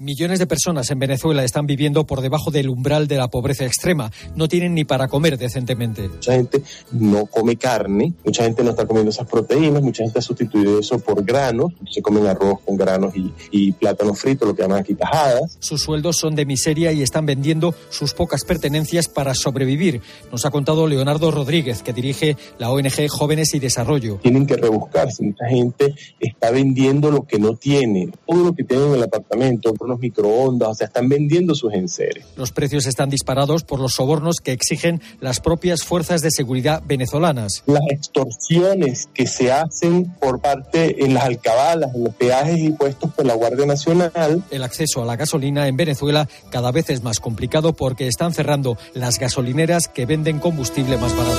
Millones 0.00 0.38
de 0.38 0.46
personas 0.46 0.90
en 0.90 0.98
Venezuela 0.98 1.44
están 1.44 1.66
viviendo 1.66 2.06
por 2.06 2.22
debajo 2.22 2.50
del 2.50 2.70
umbral 2.70 3.06
de 3.06 3.18
la 3.18 3.28
pobreza 3.28 3.66
extrema. 3.66 4.10
No 4.34 4.48
tienen 4.48 4.72
ni 4.72 4.84
para 4.84 5.08
comer 5.08 5.36
decentemente. 5.36 6.08
Mucha 6.08 6.32
gente 6.32 6.62
no 6.90 7.26
come 7.26 7.56
carne, 7.56 8.14
mucha 8.24 8.44
gente 8.44 8.64
no 8.64 8.70
está 8.70 8.86
comiendo 8.86 9.10
esas 9.10 9.28
proteínas, 9.28 9.82
mucha 9.82 10.02
gente 10.02 10.18
ha 10.18 10.22
sustituido 10.22 10.78
eso 10.78 10.98
por 11.00 11.22
granos. 11.22 11.74
Se 11.90 12.00
comen 12.00 12.26
arroz 12.26 12.60
con 12.64 12.78
granos 12.78 13.14
y, 13.14 13.30
y 13.50 13.72
plátano 13.72 14.14
frito, 14.14 14.46
lo 14.46 14.56
que 14.56 14.62
llaman 14.62 14.78
aquí 14.78 14.94
tajadas. 14.94 15.58
Sus 15.60 15.82
sueldos 15.82 16.16
son 16.16 16.34
de 16.34 16.46
miseria 16.46 16.92
y 16.92 17.02
están 17.02 17.26
vendiendo 17.26 17.74
sus 17.90 18.14
pocas 18.14 18.44
pertenencias 18.44 19.06
para 19.06 19.34
sobrevivir. 19.34 20.00
Nos 20.32 20.46
ha 20.46 20.50
contado 20.50 20.86
Leonardo 20.86 21.30
Rodríguez, 21.30 21.82
que 21.82 21.92
dirige 21.92 22.38
la 22.58 22.70
ONG 22.70 23.06
Jóvenes 23.10 23.52
y 23.52 23.58
Desarrollo. 23.58 24.18
Tienen 24.22 24.46
que 24.46 24.56
rebuscarse. 24.56 25.22
Mucha 25.24 25.46
gente 25.46 25.94
está 26.18 26.50
vendiendo 26.50 27.10
lo 27.10 27.26
que 27.26 27.38
no 27.38 27.54
tiene, 27.54 28.08
todo 28.26 28.44
lo 28.44 28.54
que 28.54 28.64
tiene 28.64 28.86
en 28.86 28.94
el 28.94 29.02
apartamento 29.02 29.74
unos 29.90 30.00
microondas, 30.00 30.68
o 30.68 30.74
sea, 30.74 30.86
están 30.86 31.08
vendiendo 31.08 31.54
sus 31.54 31.72
enseres. 31.72 32.24
Los 32.36 32.52
precios 32.52 32.86
están 32.86 33.10
disparados 33.10 33.64
por 33.64 33.80
los 33.80 33.94
sobornos 33.94 34.36
que 34.36 34.52
exigen 34.52 35.00
las 35.20 35.40
propias 35.40 35.82
fuerzas 35.82 36.20
de 36.22 36.30
seguridad 36.30 36.82
venezolanas. 36.86 37.62
Las 37.66 37.82
extorsiones 37.90 39.08
que 39.12 39.26
se 39.26 39.52
hacen 39.52 40.06
por 40.20 40.40
parte 40.40 41.04
en 41.04 41.14
las 41.14 41.24
alcabalas, 41.24 41.94
en 41.94 42.04
los 42.04 42.14
peajes 42.14 42.58
impuestos 42.58 43.12
por 43.12 43.26
la 43.26 43.34
Guardia 43.34 43.66
Nacional. 43.66 44.42
El 44.50 44.62
acceso 44.62 45.02
a 45.02 45.06
la 45.06 45.16
gasolina 45.16 45.66
en 45.68 45.76
Venezuela 45.76 46.28
cada 46.50 46.70
vez 46.70 46.90
es 46.90 47.02
más 47.02 47.20
complicado 47.20 47.72
porque 47.72 48.06
están 48.06 48.32
cerrando 48.32 48.76
las 48.94 49.18
gasolineras 49.18 49.88
que 49.88 50.06
venden 50.06 50.38
combustible 50.38 50.96
más 50.96 51.16
barato. 51.16 51.38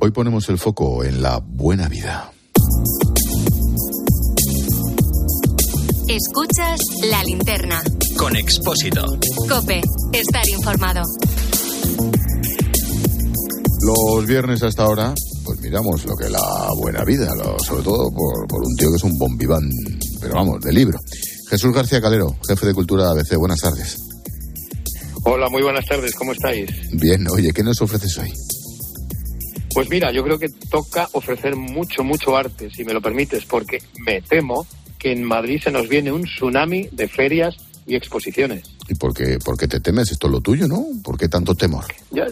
Hoy 0.00 0.10
ponemos 0.10 0.48
el 0.48 0.58
foco 0.58 1.04
en 1.04 1.22
la 1.22 1.40
buena 1.44 1.88
vida. 1.88 2.32
Escuchas 6.08 6.78
la 7.10 7.22
linterna. 7.24 7.82
Con 8.16 8.36
Expósito. 8.36 9.04
Cope, 9.48 9.80
estar 10.12 10.42
informado. 10.48 11.02
Los 13.82 14.26
viernes 14.26 14.62
hasta 14.62 14.84
ahora, 14.84 15.14
pues 15.44 15.60
miramos 15.60 16.04
lo 16.04 16.14
que 16.16 16.24
es 16.26 16.30
la 16.30 16.68
buena 16.76 17.04
vida, 17.04 17.28
lo- 17.36 17.58
sobre 17.58 17.82
todo 17.82 18.10
por, 18.10 18.46
por 18.48 18.62
un 18.64 18.74
tío 18.76 18.88
que 18.90 18.96
es 18.96 19.04
un 19.04 19.18
bombiván, 19.18 19.68
pero 20.20 20.34
vamos, 20.34 20.60
de 20.60 20.72
libro. 20.72 20.98
Jesús 21.50 21.72
García 21.72 22.00
Calero, 22.00 22.36
jefe 22.48 22.66
de 22.66 22.74
Cultura 22.74 23.10
ABC, 23.10 23.36
buenas 23.36 23.60
tardes. 23.60 23.98
Hola, 25.24 25.48
muy 25.50 25.62
buenas 25.62 25.84
tardes, 25.86 26.14
¿cómo 26.14 26.32
estáis? 26.32 26.70
Bien, 26.92 27.26
oye, 27.28 27.52
¿qué 27.52 27.62
nos 27.62 27.80
ofreces 27.82 28.16
hoy? 28.18 28.32
Pues 29.74 29.88
mira, 29.90 30.10
yo 30.12 30.22
creo 30.24 30.38
que 30.38 30.48
toca 30.70 31.08
ofrecer 31.12 31.54
mucho, 31.54 32.02
mucho 32.02 32.36
arte, 32.36 32.70
si 32.70 32.82
me 32.84 32.94
lo 32.94 33.02
permites, 33.02 33.44
porque 33.44 33.78
me 34.06 34.22
temo 34.22 34.66
que 34.98 35.12
en 35.12 35.24
Madrid 35.24 35.60
se 35.62 35.70
nos 35.70 35.88
viene 35.88 36.12
un 36.12 36.24
tsunami 36.24 36.88
de 36.92 37.08
ferias 37.08 37.56
y 37.86 37.94
exposiciones. 37.94 38.64
¿Y 38.88 38.94
por 38.94 39.14
qué, 39.14 39.38
por 39.44 39.56
qué 39.56 39.68
te 39.68 39.80
temes? 39.80 40.10
Esto 40.10 40.26
es 40.26 40.32
lo 40.32 40.40
tuyo, 40.40 40.66
¿no? 40.66 40.86
¿Por 41.02 41.16
qué 41.16 41.28
tanto 41.28 41.54
temor? 41.54 41.84
Ya, 42.10 42.26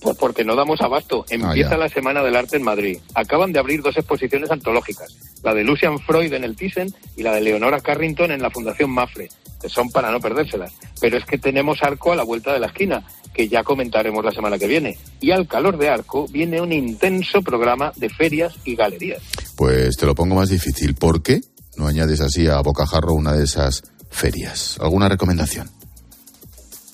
pues 0.00 0.16
porque 0.16 0.44
no 0.44 0.54
damos 0.54 0.80
abasto. 0.80 1.24
Empieza 1.28 1.70
ya. 1.70 1.76
la 1.76 1.88
Semana 1.88 2.22
del 2.22 2.36
Arte 2.36 2.56
en 2.56 2.62
Madrid. 2.62 2.98
Acaban 3.14 3.52
de 3.52 3.58
abrir 3.58 3.82
dos 3.82 3.96
exposiciones 3.96 4.50
antológicas, 4.50 5.16
la 5.42 5.54
de 5.54 5.64
Lucian 5.64 5.98
Freud 5.98 6.32
en 6.32 6.44
el 6.44 6.56
Thyssen 6.56 6.94
y 7.16 7.22
la 7.22 7.34
de 7.34 7.40
Leonora 7.40 7.80
Carrington 7.80 8.30
en 8.30 8.42
la 8.42 8.50
Fundación 8.50 8.90
Mafre, 8.90 9.28
que 9.60 9.68
son 9.68 9.90
para 9.90 10.10
no 10.10 10.20
perdérselas. 10.20 10.72
Pero 11.00 11.18
es 11.18 11.24
que 11.24 11.38
tenemos 11.38 11.82
Arco 11.82 12.12
a 12.12 12.16
la 12.16 12.22
vuelta 12.22 12.52
de 12.52 12.60
la 12.60 12.68
esquina, 12.68 13.04
que 13.34 13.48
ya 13.48 13.64
comentaremos 13.64 14.24
la 14.24 14.32
semana 14.32 14.58
que 14.58 14.66
viene. 14.66 14.98
Y 15.20 15.30
al 15.32 15.48
calor 15.48 15.78
de 15.78 15.88
Arco 15.88 16.26
viene 16.28 16.60
un 16.60 16.72
intenso 16.72 17.42
programa 17.42 17.92
de 17.96 18.08
ferias 18.08 18.54
y 18.64 18.76
galerías. 18.76 19.22
Pues 19.56 19.96
te 19.96 20.06
lo 20.06 20.14
pongo 20.14 20.36
más 20.36 20.48
difícil. 20.48 20.94
¿Por 20.94 21.22
qué 21.22 21.40
no 21.78 21.86
añades 21.86 22.20
así 22.20 22.46
a 22.48 22.60
bocajarro 22.60 23.14
una 23.14 23.32
de 23.32 23.44
esas 23.44 23.82
ferias? 24.10 24.76
¿Alguna 24.80 25.08
recomendación? 25.08 25.70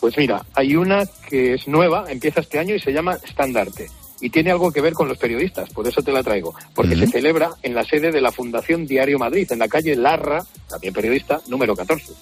Pues 0.01 0.17
mira, 0.19 0.45
hay 0.55 0.77
una 0.77 1.07
que 1.29 1.55
es 1.55 1.67
nueva, 1.67 2.05
empieza 2.11 2.41
este 2.41 2.59
año 2.59 2.75
y 2.75 2.81
se 2.81 2.93
llama 2.93 3.19
Standarte. 3.27 3.89
Y 4.21 4.31
tiene 4.31 4.51
algo 4.51 4.71
que 4.71 4.81
ver 4.81 4.93
con 4.93 5.09
los 5.09 5.19
periodistas, 5.19 5.71
por 5.71 5.89
eso 5.89 6.03
te 6.03 6.13
la 6.13 6.23
traigo. 6.23 6.55
Porque 6.75 6.97
se 6.97 7.07
celebra 7.07 7.51
en 7.63 7.75
la 7.75 7.85
sede 7.85 8.13
de 8.13 8.21
la 8.21 8.31
Fundación 8.31 8.87
Diario 8.87 9.19
Madrid, 9.19 9.51
en 9.51 9.59
la 9.59 9.69
calle 9.69 9.97
Larra, 9.97 10.45
también 10.69 10.95
periodista, 10.95 11.41
número 11.49 11.75
14. 11.75 12.13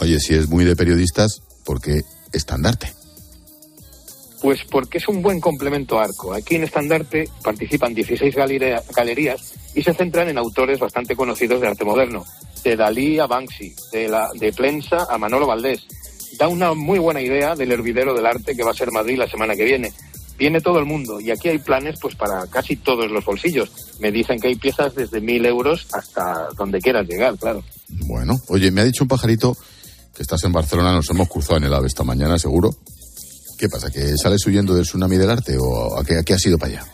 Oye, 0.00 0.18
si 0.18 0.34
es 0.34 0.48
muy 0.48 0.64
de 0.64 0.76
periodistas, 0.76 1.42
¿por 1.64 1.80
qué 1.80 2.02
estandarte? 2.32 2.92
Pues 4.42 4.64
porque 4.70 4.98
es 4.98 5.08
un 5.08 5.22
buen 5.22 5.40
complemento 5.40 5.98
a 5.98 6.04
Arco. 6.04 6.32
Aquí 6.34 6.56
en 6.56 6.64
Estandarte 6.64 7.28
participan 7.42 7.94
16 7.94 8.34
galería- 8.34 8.82
galerías 8.94 9.54
y 9.74 9.82
se 9.82 9.94
centran 9.94 10.28
en 10.28 10.38
autores 10.38 10.78
bastante 10.78 11.16
conocidos 11.16 11.60
de 11.60 11.68
arte 11.68 11.84
moderno, 11.84 12.24
de 12.62 12.76
Dalí 12.76 13.18
a 13.18 13.26
Banksy, 13.26 13.74
de, 13.92 14.08
la, 14.08 14.28
de 14.38 14.52
Plensa 14.52 15.06
a 15.08 15.16
Manolo 15.18 15.46
Valdés. 15.46 15.86
Da 16.38 16.48
una 16.48 16.74
muy 16.74 16.98
buena 16.98 17.20
idea 17.22 17.54
del 17.54 17.72
hervidero 17.72 18.12
del 18.14 18.26
arte 18.26 18.54
que 18.54 18.62
va 18.62 18.72
a 18.72 18.74
ser 18.74 18.90
Madrid 18.92 19.16
la 19.16 19.26
semana 19.28 19.54
que 19.56 19.64
viene. 19.64 19.92
Viene 20.38 20.60
todo 20.60 20.78
el 20.78 20.84
mundo 20.84 21.18
y 21.18 21.30
aquí 21.30 21.48
hay 21.48 21.58
planes 21.58 21.98
pues 21.98 22.14
para 22.14 22.46
casi 22.48 22.76
todos 22.76 23.10
los 23.10 23.24
bolsillos. 23.24 23.70
Me 24.00 24.12
dicen 24.12 24.38
que 24.38 24.48
hay 24.48 24.56
piezas 24.56 24.94
desde 24.94 25.18
mil 25.22 25.46
euros 25.46 25.86
hasta 25.94 26.48
donde 26.58 26.78
quieras 26.78 27.06
llegar, 27.08 27.38
claro. 27.38 27.64
Bueno, 28.06 28.34
oye, 28.48 28.70
me 28.70 28.82
ha 28.82 28.84
dicho 28.84 29.02
un 29.02 29.08
pajarito 29.08 29.56
que 30.14 30.22
estás 30.22 30.44
en 30.44 30.52
Barcelona, 30.52 30.92
nos 30.92 31.08
hemos 31.08 31.28
cruzado 31.28 31.56
en 31.56 31.64
el 31.64 31.72
AVE 31.74 31.86
esta 31.86 32.04
mañana, 32.04 32.38
seguro. 32.38 32.70
¿Qué 33.58 33.68
pasa? 33.68 33.90
¿Que 33.90 34.16
sales 34.16 34.44
huyendo 34.46 34.74
del 34.74 34.84
tsunami 34.84 35.16
del 35.16 35.30
arte 35.30 35.56
o 35.58 35.98
a 35.98 36.04
qué, 36.04 36.18
a 36.18 36.22
qué 36.22 36.34
has 36.34 36.44
ido 36.46 36.58
para 36.58 36.72
allá? 36.80 36.86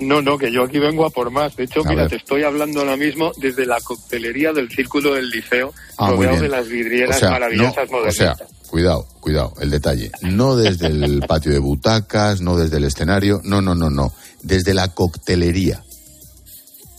No, 0.00 0.22
no, 0.22 0.38
que 0.38 0.50
yo 0.50 0.64
aquí 0.64 0.78
vengo 0.78 1.04
a 1.04 1.10
por 1.10 1.30
más. 1.30 1.54
De 1.56 1.64
hecho, 1.64 1.80
A 1.84 1.88
mira, 1.88 2.02
ver. 2.02 2.10
te 2.10 2.16
estoy 2.16 2.42
hablando 2.42 2.80
ahora 2.80 2.96
mismo 2.96 3.32
desde 3.36 3.66
la 3.66 3.78
coctelería 3.82 4.52
del 4.52 4.70
Círculo 4.70 5.14
del 5.14 5.28
Liceo, 5.28 5.72
Ah, 5.98 6.10
rodeado 6.10 6.40
de 6.40 6.48
las 6.48 6.68
vidrieras 6.68 7.16
O 7.16 7.20
sea, 7.20 7.30
maravillosas 7.32 7.90
no, 7.90 7.98
o 7.98 8.10
sea, 8.10 8.28
modernistas. 8.30 8.48
cuidado, 8.66 9.06
cuidado, 9.20 9.52
el 9.60 9.68
detalle. 9.70 10.10
No 10.22 10.56
desde 10.56 10.86
el 10.86 11.20
patio 11.28 11.52
de 11.52 11.58
butacas, 11.58 12.40
no 12.40 12.56
desde 12.56 12.78
el 12.78 12.84
escenario, 12.84 13.42
no, 13.44 13.60
no, 13.60 13.74
no, 13.74 13.90
no. 13.90 14.14
Desde 14.42 14.72
la 14.72 14.88
coctelería. 14.88 15.84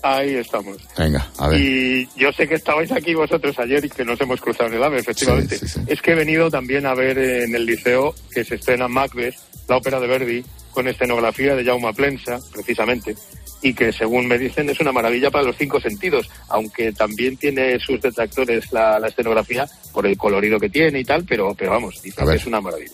Ahí 0.04 0.36
estamos. 0.36 0.78
Venga, 0.98 1.28
a 1.38 1.48
ver. 1.48 1.60
Y 1.60 2.10
yo 2.16 2.32
sé 2.32 2.48
que 2.48 2.56
estabais 2.56 2.92
aquí 2.92 3.14
vosotros 3.14 3.58
ayer 3.60 3.86
y 3.86 3.90
que 3.90 4.04
nos 4.04 4.20
hemos 4.22 4.42
cruzado 4.42 4.70
en 4.70 4.76
el 4.76 4.84
AVE, 4.84 5.00
efectivamente. 5.00 5.58
Sí, 5.58 5.68
sí, 5.68 5.80
sí. 5.80 5.86
Es 5.88 6.02
que 6.02 6.12
he 6.12 6.16
venido 6.16 6.50
también 6.50 6.86
a 6.86 6.96
ver 6.96 7.18
en 7.18 7.56
el 7.56 7.66
liceo 7.66 8.16
que 8.34 8.44
se 8.44 8.56
estrena 8.56 8.88
Macbeth, 8.88 9.36
la 9.68 9.78
ópera 9.78 10.00
de 10.00 10.08
Verdi, 10.08 10.44
con 10.72 10.88
escenografía 10.88 11.56
de 11.56 11.64
Jaume 11.64 11.94
Plensa, 11.94 12.40
precisamente, 12.52 13.16
y 13.62 13.74
que 13.74 13.92
según 13.92 14.28
me 14.28 14.38
dicen 14.38 14.70
es 14.70 14.80
una 14.80 14.92
maravilla 14.92 15.30
para 15.30 15.44
los 15.44 15.56
cinco 15.58 15.80
sentidos, 15.80 16.30
aunque 16.50 16.92
también 16.94 17.38
tiene 17.38 17.80
sus 17.80 18.02
detractores 18.02 18.72
la, 18.72 19.00
la 19.00 19.08
escenografía 19.08 19.68
por 19.94 20.08
el 20.08 20.18
colorido 20.18 20.60
que 20.60 20.70
tiene 20.70 21.00
y 21.00 21.04
tal, 21.04 21.24
pero, 21.26 21.54
pero 21.54 21.72
vamos, 21.72 22.02
dicen 22.02 22.28
que 22.28 22.36
es 22.36 22.46
una 22.46 22.62
maravilla. 22.62 22.92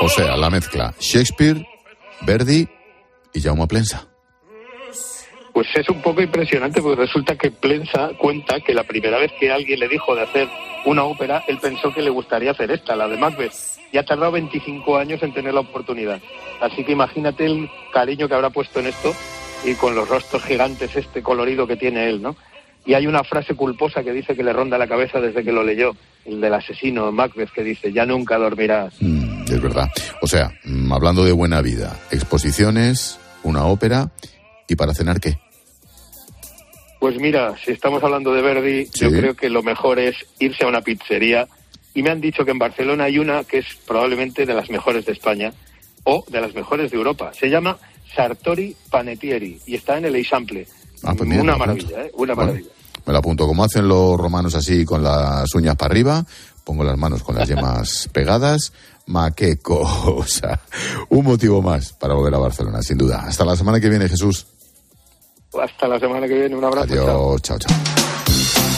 O 0.00 0.08
sea, 0.08 0.36
la 0.36 0.50
mezcla 0.50 0.94
Shakespeare, 0.98 1.66
Verdi 2.22 2.68
y 3.32 3.40
Jaume 3.40 3.66
Plensa. 3.66 4.06
Pues 5.52 5.68
es 5.74 5.88
un 5.88 6.02
poco 6.02 6.20
impresionante 6.20 6.82
porque 6.82 7.02
resulta 7.02 7.36
que 7.36 7.50
Plensa 7.50 8.10
cuenta 8.18 8.60
que 8.60 8.74
la 8.74 8.84
primera 8.84 9.18
vez 9.18 9.32
que 9.38 9.52
alguien 9.52 9.78
le 9.78 9.88
dijo 9.88 10.14
de 10.14 10.22
hacer 10.22 10.48
una 10.84 11.04
ópera, 11.04 11.44
él 11.46 11.58
pensó 11.58 11.92
que 11.92 12.02
le 12.02 12.10
gustaría 12.10 12.50
hacer 12.50 12.70
esta, 12.70 12.96
la 12.96 13.08
de 13.08 13.16
Macbeth. 13.16 13.52
Y 13.92 13.98
ha 13.98 14.04
tardado 14.04 14.32
25 14.32 14.96
años 14.96 15.22
en 15.22 15.32
tener 15.32 15.54
la 15.54 15.60
oportunidad. 15.60 16.20
Así 16.60 16.84
que 16.84 16.92
imagínate 16.92 17.46
el 17.46 17.70
cariño 17.92 18.28
que 18.28 18.34
habrá 18.34 18.50
puesto 18.50 18.80
en 18.80 18.86
esto 18.86 19.14
y 19.64 19.74
con 19.74 19.94
los 19.94 20.08
rostros 20.08 20.42
gigantes, 20.42 20.94
este 20.96 21.22
colorido 21.22 21.66
que 21.66 21.76
tiene 21.76 22.08
él, 22.08 22.20
¿no? 22.20 22.36
Y 22.86 22.94
hay 22.94 23.06
una 23.06 23.24
frase 23.24 23.54
culposa 23.54 24.02
que 24.02 24.12
dice 24.12 24.36
que 24.36 24.42
le 24.42 24.52
ronda 24.52 24.76
la 24.76 24.86
cabeza 24.86 25.20
desde 25.20 25.42
que 25.42 25.52
lo 25.52 25.62
leyó, 25.62 25.96
el 26.26 26.40
del 26.40 26.52
asesino 26.52 27.10
Macbeth, 27.12 27.50
que 27.50 27.62
dice, 27.62 27.92
ya 27.92 28.04
nunca 28.04 28.36
dormirás. 28.36 28.94
Mm, 29.00 29.33
verdad. 29.64 29.90
O 30.22 30.28
sea, 30.28 30.52
mm, 30.64 30.92
hablando 30.92 31.24
de 31.24 31.32
buena 31.32 31.60
vida, 31.60 31.98
exposiciones, 32.10 33.18
una 33.42 33.66
ópera 33.66 34.12
y 34.68 34.76
para 34.76 34.94
cenar 34.94 35.20
qué? 35.20 35.38
Pues 37.00 37.18
mira, 37.18 37.54
si 37.62 37.72
estamos 37.72 38.02
hablando 38.02 38.32
de 38.32 38.40
Verdi, 38.40 38.88
yo 38.94 39.10
creo 39.10 39.34
que 39.34 39.50
lo 39.50 39.62
mejor 39.62 39.98
es 39.98 40.16
irse 40.38 40.64
a 40.64 40.68
una 40.68 40.80
pizzería 40.80 41.46
y 41.92 42.02
me 42.02 42.10
han 42.10 42.20
dicho 42.20 42.44
que 42.44 42.50
en 42.50 42.58
Barcelona 42.58 43.04
hay 43.04 43.18
una 43.18 43.44
que 43.44 43.58
es 43.58 43.66
probablemente 43.86 44.46
de 44.46 44.54
las 44.54 44.70
mejores 44.70 45.04
de 45.04 45.12
España 45.12 45.52
o 46.04 46.24
de 46.28 46.40
las 46.40 46.54
mejores 46.54 46.90
de 46.90 46.96
Europa. 46.96 47.32
Se 47.34 47.50
llama 47.50 47.76
Sartori 48.14 48.74
Panettieri 48.90 49.60
y 49.66 49.74
está 49.74 49.98
en 49.98 50.06
el 50.06 50.16
Eixample. 50.16 50.66
Ah, 51.02 51.14
pues 51.16 51.28
una 51.28 51.56
maravilla. 51.56 52.04
¿eh? 52.04 52.10
Una 52.14 52.34
maravilla. 52.34 52.70
Me 53.06 53.12
lo 53.12 53.18
apunto. 53.18 53.46
Como 53.46 53.64
hacen 53.64 53.86
los 53.88 54.16
romanos 54.16 54.54
así 54.54 54.84
con 54.84 55.02
las 55.02 55.54
uñas 55.54 55.76
para 55.76 55.92
arriba, 55.92 56.24
pongo 56.64 56.84
las 56.84 56.96
manos 56.96 57.22
con 57.22 57.34
las 57.36 57.48
yemas 57.48 58.08
pegadas. 58.12 58.72
Ma, 59.06 59.30
qué 59.32 59.58
cosa. 59.58 60.60
Un 61.10 61.24
motivo 61.24 61.60
más 61.60 61.92
para 61.92 62.14
volver 62.14 62.34
a 62.34 62.38
Barcelona, 62.38 62.82
sin 62.82 62.96
duda. 62.96 63.24
Hasta 63.26 63.44
la 63.44 63.54
semana 63.56 63.78
que 63.80 63.90
viene, 63.90 64.08
Jesús. 64.08 64.46
Hasta 65.62 65.86
la 65.86 66.00
semana 66.00 66.26
que 66.26 66.34
viene. 66.34 66.56
Un 66.56 66.64
abrazo. 66.64 66.94
chao. 66.94 67.34
Adiós. 67.34 67.42
Chao, 67.42 67.58
chao. 67.58 68.73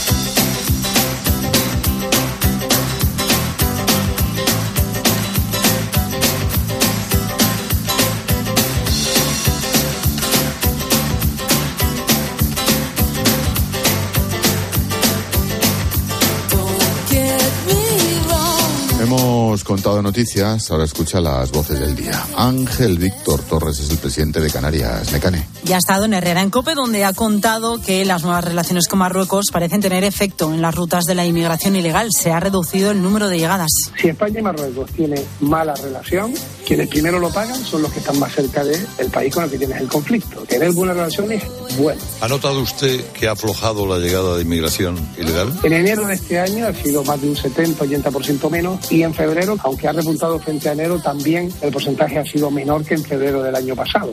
Contado 19.76 20.00
noticias, 20.00 20.70
ahora 20.70 20.84
escucha 20.84 21.20
las 21.20 21.52
voces 21.52 21.78
del 21.78 21.94
día. 21.94 22.24
Ángel 22.34 22.96
Víctor 22.96 23.42
Torres 23.42 23.78
es 23.78 23.90
el 23.90 23.98
presidente 23.98 24.40
de 24.40 24.50
Canarias, 24.50 25.12
Mecane. 25.12 25.46
Ya 25.64 25.74
ha 25.74 25.78
estado 25.78 26.06
en 26.06 26.14
Herrera 26.14 26.40
en 26.40 26.48
Cope, 26.48 26.74
donde 26.74 27.04
ha 27.04 27.12
contado 27.12 27.78
que 27.82 28.06
las 28.06 28.22
nuevas 28.22 28.42
relaciones 28.42 28.88
con 28.88 29.00
Marruecos 29.00 29.48
parecen 29.52 29.82
tener 29.82 30.02
efecto 30.02 30.54
en 30.54 30.62
las 30.62 30.74
rutas 30.74 31.04
de 31.04 31.14
la 31.14 31.26
inmigración 31.26 31.76
ilegal. 31.76 32.08
Se 32.10 32.32
ha 32.32 32.40
reducido 32.40 32.90
el 32.90 33.02
número 33.02 33.28
de 33.28 33.38
llegadas. 33.38 33.70
Si 34.00 34.08
España 34.08 34.40
y 34.40 34.42
Marruecos 34.42 34.90
tienen 34.92 35.22
mala 35.40 35.74
relación, 35.74 36.32
quienes 36.66 36.88
primero 36.88 37.18
lo 37.18 37.28
pagan 37.28 37.62
son 37.62 37.82
los 37.82 37.92
que 37.92 37.98
están 37.98 38.18
más 38.18 38.34
cerca 38.34 38.64
del 38.64 39.10
país 39.12 39.34
con 39.34 39.44
el 39.44 39.50
que 39.50 39.58
tienes 39.58 39.78
el 39.78 39.88
conflicto. 39.88 40.40
Tener 40.44 40.72
buena 40.72 40.94
relación 40.94 41.30
es 41.32 41.42
bueno. 41.78 42.00
¿Ha 42.22 42.28
notado 42.28 42.60
usted 42.60 43.04
que 43.12 43.28
ha 43.28 43.32
aflojado 43.32 43.86
la 43.86 43.98
llegada 43.98 44.36
de 44.36 44.42
inmigración 44.42 44.96
ilegal? 45.18 45.52
En 45.62 45.74
enero 45.74 46.06
de 46.06 46.14
este 46.14 46.40
año 46.40 46.66
ha 46.66 46.72
sido 46.72 47.04
más 47.04 47.20
de 47.20 47.28
un 47.28 47.36
70-80% 47.36 48.48
menos 48.48 48.90
y 48.90 49.02
en 49.02 49.12
febrero, 49.12 49.58
aunque 49.66 49.88
ha 49.88 49.92
repuntado 49.92 50.38
frente 50.38 50.68
a 50.68 50.72
enero, 50.72 51.00
también 51.00 51.52
el 51.60 51.72
porcentaje 51.72 52.18
ha 52.18 52.24
sido 52.24 52.52
menor 52.52 52.84
que 52.84 52.94
en 52.94 53.02
febrero 53.02 53.42
del 53.42 53.54
año 53.54 53.74
pasado. 53.74 54.12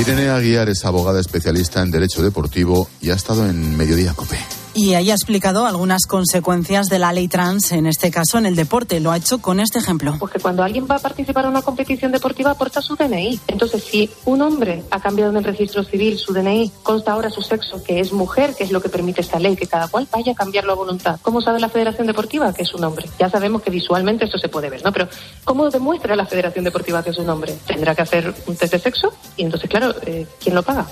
Irene 0.00 0.28
Aguiar 0.28 0.68
es 0.68 0.84
abogada 0.84 1.20
especialista 1.20 1.82
en 1.82 1.90
Derecho 1.90 2.22
Deportivo 2.22 2.88
y 3.00 3.10
ha 3.10 3.14
estado 3.14 3.48
en 3.48 3.76
Mediodía 3.76 4.12
Cope. 4.14 4.38
Y 4.74 4.94
ahí 4.94 5.12
ha 5.12 5.14
explicado 5.14 5.66
algunas 5.66 6.06
consecuencias 6.06 6.88
de 6.88 6.98
la 6.98 7.12
ley 7.12 7.28
trans, 7.28 7.70
en 7.70 7.86
este 7.86 8.10
caso 8.10 8.38
en 8.38 8.46
el 8.46 8.56
deporte. 8.56 8.98
Lo 8.98 9.12
ha 9.12 9.16
hecho 9.16 9.38
con 9.38 9.60
este 9.60 9.78
ejemplo. 9.78 10.16
Pues 10.18 10.32
que 10.32 10.40
cuando 10.40 10.64
alguien 10.64 10.86
va 10.90 10.96
a 10.96 10.98
participar 10.98 11.44
en 11.44 11.50
una 11.50 11.62
competición 11.62 12.10
deportiva 12.10 12.50
aporta 12.50 12.82
su 12.82 12.96
DNI. 12.96 13.38
Entonces, 13.46 13.84
si 13.84 14.10
un 14.24 14.42
hombre 14.42 14.82
ha 14.90 14.98
cambiado 15.00 15.30
en 15.30 15.36
el 15.36 15.44
registro 15.44 15.84
civil 15.84 16.18
su 16.18 16.32
DNI, 16.32 16.72
consta 16.82 17.12
ahora 17.12 17.30
su 17.30 17.40
sexo, 17.40 17.84
que 17.84 18.00
es 18.00 18.12
mujer, 18.12 18.56
que 18.56 18.64
es 18.64 18.72
lo 18.72 18.80
que 18.80 18.88
permite 18.88 19.20
esta 19.20 19.38
ley, 19.38 19.54
que 19.54 19.68
cada 19.68 19.86
cual 19.86 20.08
vaya 20.10 20.32
a 20.32 20.34
cambiarlo 20.34 20.72
a 20.72 20.76
voluntad. 20.76 21.20
¿Cómo 21.22 21.40
sabe 21.40 21.60
la 21.60 21.68
Federación 21.68 22.08
Deportiva 22.08 22.52
que 22.52 22.62
es 22.62 22.74
un 22.74 22.82
hombre? 22.82 23.08
Ya 23.18 23.30
sabemos 23.30 23.62
que 23.62 23.70
visualmente 23.70 24.24
eso 24.24 24.38
se 24.38 24.48
puede 24.48 24.70
ver, 24.70 24.84
¿no? 24.84 24.92
Pero 24.92 25.08
¿cómo 25.44 25.70
demuestra 25.70 26.16
la 26.16 26.26
Federación 26.26 26.64
Deportiva 26.64 27.02
que 27.04 27.10
es 27.10 27.18
un 27.18 27.30
hombre? 27.30 27.54
Tendrá 27.64 27.94
que 27.94 28.02
hacer 28.02 28.34
un 28.46 28.56
test 28.56 28.72
de 28.72 28.80
sexo 28.80 29.12
y 29.36 29.44
entonces, 29.44 29.70
claro, 29.70 29.94
eh, 30.04 30.26
¿quién 30.40 30.56
lo 30.56 30.64
paga? 30.64 30.86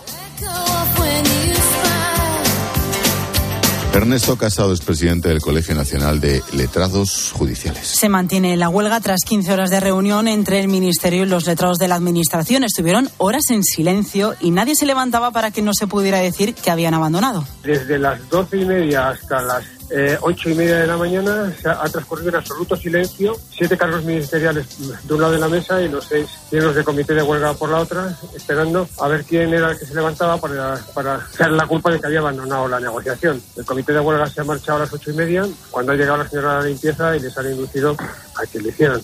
Ernesto 3.94 4.36
Casado 4.36 4.72
es 4.72 4.80
presidente 4.80 5.28
del 5.28 5.40
Colegio 5.40 5.74
Nacional 5.74 6.18
de 6.18 6.42
Letrados 6.54 7.30
Judiciales. 7.32 7.86
Se 7.86 8.08
mantiene 8.08 8.56
la 8.56 8.70
huelga 8.70 9.00
tras 9.00 9.20
15 9.20 9.52
horas 9.52 9.68
de 9.68 9.80
reunión 9.80 10.28
entre 10.28 10.60
el 10.60 10.68
Ministerio 10.68 11.24
y 11.24 11.26
los 11.26 11.46
letrados 11.46 11.76
de 11.76 11.88
la 11.88 11.96
Administración. 11.96 12.64
Estuvieron 12.64 13.10
horas 13.18 13.50
en 13.50 13.62
silencio 13.62 14.34
y 14.40 14.50
nadie 14.50 14.74
se 14.76 14.86
levantaba 14.86 15.30
para 15.30 15.50
que 15.50 15.60
no 15.60 15.74
se 15.74 15.86
pudiera 15.86 16.18
decir 16.18 16.54
que 16.54 16.70
habían 16.70 16.94
abandonado. 16.94 17.44
Desde 17.62 17.98
las 17.98 18.26
doce 18.30 18.56
y 18.56 18.64
media 18.64 19.10
hasta 19.10 19.42
las 19.42 19.64
eh, 19.94 20.16
ocho 20.22 20.48
y 20.48 20.54
media 20.54 20.78
de 20.78 20.86
la 20.86 20.96
mañana 20.96 21.54
se 21.60 21.68
ha, 21.68 21.82
transcurrido 21.84 22.30
en 22.30 22.36
absoluto 22.36 22.74
silencio. 22.76 23.36
Siete 23.54 23.76
cargos 23.76 24.02
ministeriales 24.04 24.66
de 25.06 25.14
un 25.14 25.20
lado 25.20 25.34
de 25.34 25.38
la 25.38 25.48
mesa 25.48 25.82
y 25.82 25.88
los 25.88 26.06
seis 26.06 26.26
miembros 26.50 26.74
del 26.74 26.84
comité 26.84 27.12
de 27.12 27.22
huelga 27.22 27.52
por 27.52 27.68
la 27.68 27.80
otra, 27.80 28.16
esperando 28.34 28.88
a 28.98 29.08
ver 29.08 29.24
quién 29.24 29.52
era 29.52 29.70
el 29.70 29.78
que 29.78 29.84
se 29.84 29.94
levantaba 29.94 30.38
para, 30.38 30.78
para 30.94 31.20
la 31.50 31.66
culpa 31.66 31.90
de 31.90 32.00
que 32.00 32.06
había 32.06 32.20
abandonado 32.20 32.68
la 32.68 32.80
negociación. 32.80 33.42
El 33.54 33.64
comité 33.66 33.92
de 33.92 34.00
huelga 34.00 34.26
se 34.30 34.40
ha 34.40 34.44
marchado 34.44 34.78
a 34.78 34.80
las 34.80 34.92
ocho 34.94 35.10
y 35.10 35.14
media 35.14 35.46
cuando 35.70 35.92
ha 35.92 35.94
llegado 35.94 36.18
la 36.18 36.28
señora 36.28 36.56
de 36.56 36.62
la 36.62 36.68
limpieza 36.68 37.16
y 37.16 37.20
les 37.20 37.36
han 37.36 37.50
inducido 37.50 37.94
a 37.94 38.46
que 38.50 38.60
lo 38.60 38.68
hicieran. 38.70 39.02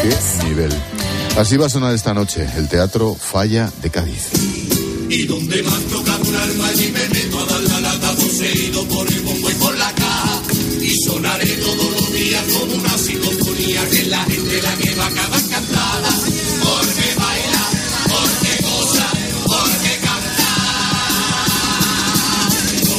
¿Qué 0.00 0.44
nivel? 0.44 0.72
Así 1.36 1.56
va 1.56 1.66
a 1.66 1.68
sonar 1.68 1.92
esta 1.94 2.14
noche 2.14 2.46
el 2.56 2.68
Teatro 2.68 3.14
Falla 3.14 3.68
de 3.82 3.90
Cádiz. 3.90 4.89
Y 5.10 5.26
donde 5.26 5.60
más 5.64 5.80
toca 5.86 6.16
un 6.16 6.34
alma 6.36 6.68
allí 6.68 6.92
me 6.92 7.08
meto 7.08 7.40
a 7.40 7.44
dar 7.46 7.60
la 7.62 7.80
lata. 7.80 8.14
Poseído 8.14 8.86
por 8.86 9.10
el 9.12 9.20
bombo 9.22 9.50
y 9.50 9.54
por 9.54 9.76
la 9.76 9.92
caja. 9.92 10.40
Y 10.80 10.94
sonaré 11.04 11.48
todos 11.56 11.92
los 11.92 12.12
días 12.12 12.44
como 12.44 12.74
una 12.74 12.96
psicofonía. 12.96 13.88
Que 13.90 14.04
la 14.04 14.22
gente 14.22 14.62
la 14.62 14.76
que 14.76 14.94
va 14.94 15.04
a 15.04 15.08
acabar 15.08 15.40
cantada 15.48 16.10
porque 16.62 17.14
baila, 17.18 17.64
porque 18.04 18.62
goza, 18.62 19.08
porque 19.46 19.98
canta. 20.00 20.50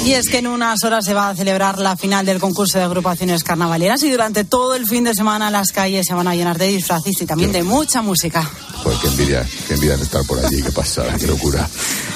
Y 0.05 0.11
es 0.11 0.27
que 0.27 0.39
en 0.39 0.47
unas 0.47 0.83
horas 0.83 1.05
se 1.05 1.13
va 1.13 1.29
a 1.29 1.35
celebrar 1.35 1.79
la 1.79 1.95
final 1.95 2.25
del 2.25 2.41
concurso 2.41 2.77
de 2.77 2.83
agrupaciones 2.83 3.45
carnavaleras. 3.45 4.03
Y 4.03 4.11
durante 4.11 4.43
todo 4.43 4.75
el 4.75 4.85
fin 4.85 5.05
de 5.05 5.15
semana 5.15 5.49
las 5.49 5.71
calles 5.71 6.07
se 6.07 6.13
van 6.13 6.27
a 6.27 6.35
llenar 6.35 6.57
de 6.57 6.67
disfraces 6.67 7.21
y 7.21 7.25
también 7.25 7.53
de 7.53 7.63
mucha 7.63 8.01
música. 8.01 8.51
Pues 8.83 8.97
qué 8.99 9.07
envidia, 9.07 9.47
qué 9.67 9.73
envidia 9.75 9.95
de 9.97 10.03
estar 10.03 10.23
por 10.25 10.43
allí, 10.43 10.61
qué 10.61 10.71
pasada, 10.71 11.15
qué 11.17 11.27
locura. 11.27 11.67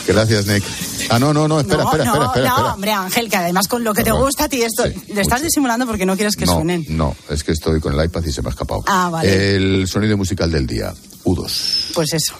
Gracias, 0.07 0.45
Nick. 0.47 0.63
Ah, 1.09 1.19
no, 1.19 1.33
no, 1.33 1.47
no, 1.47 1.59
espera, 1.59 1.83
no, 1.83 1.89
espera, 1.91 2.05
no, 2.05 2.11
espera, 2.11 2.25
espera, 2.27 2.47
no, 2.49 2.55
espera. 2.55 2.73
hombre, 2.73 2.91
Ángel, 2.91 3.29
que 3.29 3.35
además 3.37 3.67
con 3.67 3.83
lo 3.83 3.93
que 3.93 4.03
te 4.03 4.11
gusta 4.11 4.45
a 4.45 4.49
ti 4.49 4.61
esto, 4.63 4.83
Sí, 4.87 5.13
le 5.13 5.21
estás 5.21 5.41
disimulando 5.43 5.85
porque 5.85 6.05
no 6.05 6.15
quieres 6.15 6.35
que 6.35 6.45
no, 6.45 6.53
suenen. 6.53 6.83
no, 6.89 7.15
es 7.29 7.43
que 7.43 7.51
estoy 7.51 7.79
con 7.79 7.93
el 7.97 8.03
iPad 8.05 8.23
y 8.25 8.31
se 8.31 8.41
me 8.41 8.49
ha 8.49 8.51
escapado. 8.51 8.83
Ah, 8.87 9.09
vale. 9.11 9.55
El 9.55 9.87
sonido 9.87 10.17
musical 10.17 10.51
del 10.51 10.65
día, 10.65 10.93
U2. 11.23 11.93
Pues 11.93 12.13
eso. 12.13 12.33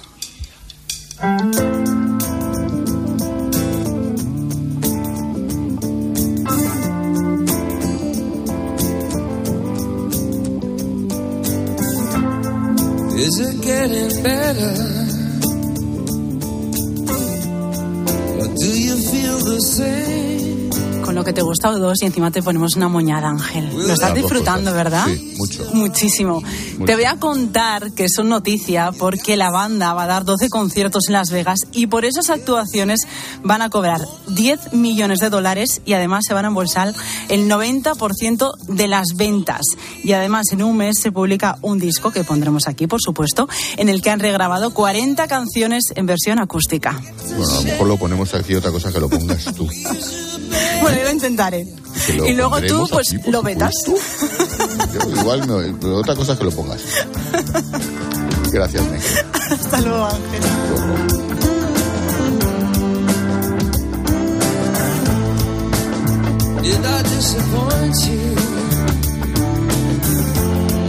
Getting 13.87 14.23
better? 14.23 15.04
Que 21.25 21.33
te 21.33 21.41
gusta 21.41 21.71
o 21.71 21.79
dos 21.79 22.01
y 22.01 22.05
encima 22.05 22.31
te 22.31 22.41
ponemos 22.41 22.75
una 22.75 22.87
moñada, 22.87 23.29
Ángel. 23.29 23.69
Lo 23.73 23.93
estás 23.93 24.11
Las 24.11 24.13
disfrutando. 24.13 24.73
¿verdad? 24.73 25.07
Sí, 25.07 25.33
mucho. 25.37 25.65
Muchísimo. 25.73 26.41
Te 26.85 26.95
voy 26.95 27.05
a 27.05 27.17
contar 27.17 27.91
que 27.93 28.07
son 28.09 28.29
noticia 28.29 28.91
porque 28.97 29.35
la 29.35 29.49
banda 29.51 29.93
va 29.93 30.03
a 30.03 30.07
dar 30.07 30.25
12 30.25 30.49
conciertos 30.49 31.07
en 31.07 31.13
Las 31.13 31.31
Vegas 31.31 31.59
y 31.71 31.87
por 31.87 32.05
esas 32.05 32.29
actuaciones 32.29 33.01
van 33.43 33.61
a 33.61 33.69
cobrar 33.69 34.01
10 34.27 34.73
millones 34.73 35.19
de 35.19 35.29
dólares 35.29 35.81
y 35.85 35.93
además 35.93 36.25
se 36.27 36.33
van 36.33 36.45
a 36.45 36.49
embolsar 36.49 36.93
el 37.29 37.49
90% 37.49 38.57
de 38.67 38.87
las 38.87 39.07
ventas. 39.15 39.61
Y 40.03 40.13
además 40.13 40.45
en 40.51 40.63
un 40.63 40.77
mes 40.77 40.99
se 41.01 41.11
publica 41.11 41.57
un 41.61 41.79
disco 41.79 42.11
que 42.11 42.23
pondremos 42.23 42.67
aquí, 42.67 42.87
por 42.87 43.01
supuesto, 43.01 43.49
en 43.77 43.89
el 43.89 44.01
que 44.01 44.11
han 44.11 44.19
regrabado 44.19 44.73
40 44.73 45.27
canciones 45.27 45.85
en 45.95 46.05
versión 46.05 46.39
acústica. 46.39 47.01
Bueno, 47.35 47.51
a 47.51 47.55
lo 47.55 47.63
mejor 47.63 47.87
lo 47.87 47.97
ponemos 47.97 48.33
aquí, 48.35 48.55
otra 48.55 48.71
cosa 48.71 48.91
que 48.91 48.99
lo 48.99 49.09
pongas 49.09 49.45
tú. 49.55 49.67
Bueno, 50.85 50.99
yo 50.99 51.05
lo 51.05 51.11
intentaré. 51.13 51.65
Lo 52.15 52.27
Y 52.27 52.33
luego 52.33 52.61
tú, 52.61 52.87
pues, 52.91 53.07
lo 53.25 53.41
vetas. 53.41 53.73
Yo 53.87 55.19
Igual, 55.19 55.47
no, 55.47 55.57
pero 55.81 55.97
otra 55.97 56.15
cosa 56.15 56.37
que 56.37 56.43
lo 56.43 56.51
pongas. 56.51 56.79
Gracias, 58.51 58.83
Nick. 58.91 59.01
Hasta 59.51 59.81
luego, 59.81 60.05
Ángel. 60.05 60.41
Did 66.61 66.85
I 66.85 67.01
disappoint 67.15 67.95
you? 68.05 68.35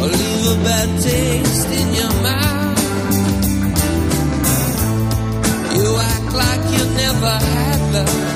Or 0.02 0.08
leave 0.08 0.46
a 0.52 0.56
bad 0.62 0.88
taste 1.00 1.70
in 1.80 1.94
your 1.94 2.12
mouth? 2.22 2.80
You 5.74 5.88
act 6.12 6.32
like 6.34 6.64
you 6.76 6.84
never 6.96 7.38
had 7.48 7.80
love. 7.94 8.35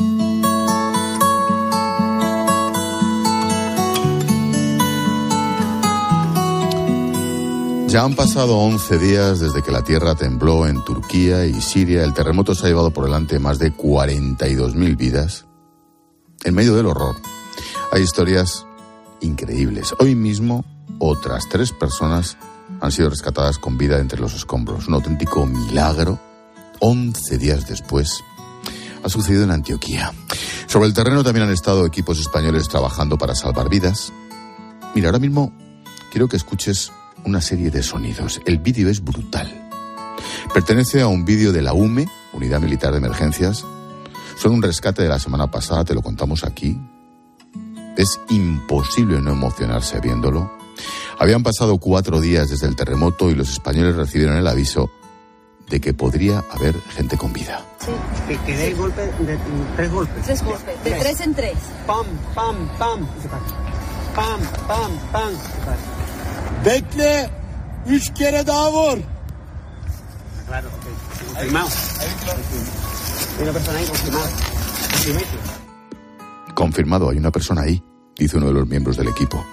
Ya 7.91 8.03
han 8.03 8.15
pasado 8.15 8.57
11 8.57 8.99
días 8.99 9.41
desde 9.41 9.61
que 9.61 9.69
la 9.69 9.83
tierra 9.83 10.15
tembló 10.15 10.65
en 10.65 10.81
Turquía 10.85 11.45
y 11.45 11.59
Siria. 11.59 12.05
El 12.05 12.13
terremoto 12.13 12.55
se 12.55 12.65
ha 12.65 12.69
llevado 12.69 12.91
por 12.91 13.03
delante 13.03 13.37
más 13.37 13.59
de 13.59 13.75
42.000 13.75 14.95
vidas. 14.95 15.45
En 16.45 16.55
medio 16.55 16.73
del 16.73 16.85
horror, 16.85 17.17
hay 17.91 18.01
historias 18.01 18.65
increíbles. 19.19 19.93
Hoy 19.99 20.15
mismo, 20.15 20.63
otras 20.99 21.49
tres 21.49 21.73
personas 21.73 22.37
han 22.79 22.93
sido 22.93 23.09
rescatadas 23.09 23.57
con 23.57 23.77
vida 23.77 23.99
entre 23.99 24.21
los 24.21 24.35
escombros. 24.35 24.87
Un 24.87 24.93
auténtico 24.93 25.45
milagro. 25.45 26.17
11 26.79 27.37
días 27.39 27.67
después, 27.67 28.23
ha 29.03 29.09
sucedido 29.09 29.43
en 29.43 29.51
Antioquía. 29.51 30.13
Sobre 30.65 30.87
el 30.87 30.93
terreno 30.93 31.25
también 31.25 31.45
han 31.45 31.53
estado 31.53 31.85
equipos 31.85 32.21
españoles 32.21 32.69
trabajando 32.69 33.17
para 33.17 33.35
salvar 33.35 33.67
vidas. 33.67 34.13
Mira, 34.95 35.09
ahora 35.09 35.19
mismo 35.19 35.51
quiero 36.09 36.29
que 36.29 36.37
escuches 36.37 36.89
una 37.25 37.41
serie 37.41 37.71
de 37.71 37.83
sonidos. 37.83 38.41
El 38.45 38.59
vídeo 38.59 38.89
es 38.89 39.03
brutal. 39.03 39.69
Pertenece 40.53 41.01
a 41.01 41.07
un 41.07 41.25
vídeo 41.25 41.51
de 41.51 41.61
la 41.61 41.73
UME, 41.73 42.07
Unidad 42.33 42.59
Militar 42.59 42.91
de 42.91 42.97
Emergencias. 42.97 43.65
Son 44.37 44.53
un 44.53 44.61
rescate 44.61 45.03
de 45.03 45.09
la 45.09 45.19
semana 45.19 45.49
pasada, 45.49 45.85
te 45.85 45.93
lo 45.93 46.01
contamos 46.01 46.43
aquí. 46.43 46.79
Es 47.97 48.19
imposible 48.29 49.21
no 49.21 49.31
emocionarse 49.31 49.99
viéndolo. 49.99 50.51
Habían 51.19 51.43
pasado 51.43 51.77
cuatro 51.77 52.19
días 52.19 52.49
desde 52.49 52.67
el 52.67 52.75
terremoto 52.75 53.29
y 53.29 53.35
los 53.35 53.51
españoles 53.51 53.95
recibieron 53.95 54.37
el 54.37 54.47
aviso 54.47 54.89
de 55.69 55.79
que 55.79 55.93
podría 55.93 56.43
haber 56.51 56.79
gente 56.81 57.17
con 57.17 57.31
vida. 57.31 57.65
Que, 58.27 58.37
que 58.39 58.57
dé 58.57 58.73
golpe 58.73 59.01
de 59.01 59.37
tres 59.75 59.91
golpes. 59.91 60.23
Tres 60.25 60.43
golpes, 60.43 60.83
de 60.83 60.91
tres 60.91 61.21
en 61.21 61.33
tres. 61.33 61.57
Pam, 61.87 62.05
pam, 62.35 62.67
pam. 62.77 63.07
Pam, 64.15 64.39
pam, 64.67 64.91
pam. 65.11 66.00
Bekle. 66.65 67.29
Üç 67.87 68.13
kere 68.13 68.47
daha 68.47 68.71
vur. 68.71 68.97
Claro, 70.47 70.67
ok. 70.67 70.85
Confirmado. 71.27 71.69
Hay 73.37 73.43
una 73.43 73.53
persona 73.53 73.79
ahí 73.79 73.87
confirmada. 73.87 74.29
Confirmado, 76.55 77.09
hay 77.09 77.17
una 77.17 77.31
persona 77.31 77.61
ahí, 77.61 77.83
dice 78.15 78.37
uno 78.37 78.47
de 78.47 78.53
los 78.53 78.67
miembros 78.67 78.97
del 78.97 79.07
equipo. 79.07 79.43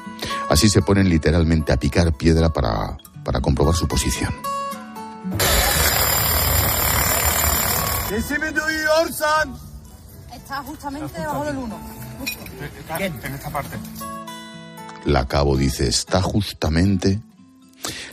Así 0.50 0.68
se 0.68 0.82
ponen 0.82 1.08
literalmente 1.08 1.72
a 1.72 1.76
picar 1.78 2.12
piedra 2.12 2.50
para, 2.50 2.96
para 3.24 3.40
comprobar 3.40 3.74
su 3.74 3.86
posición. 3.86 4.34
Sesimi 8.08 8.48
duyuyorsan. 8.48 9.54
Está 10.34 10.62
justamente 10.62 11.20
debajo 11.20 11.44
del 11.44 11.56
uno. 11.56 11.78
Justo. 12.18 12.38
En 12.98 13.34
esta 13.34 13.50
parte. 13.50 13.76
La 15.06 15.26
cabo 15.26 15.56
dice, 15.56 15.88
está 15.88 16.22
justamente... 16.22 17.20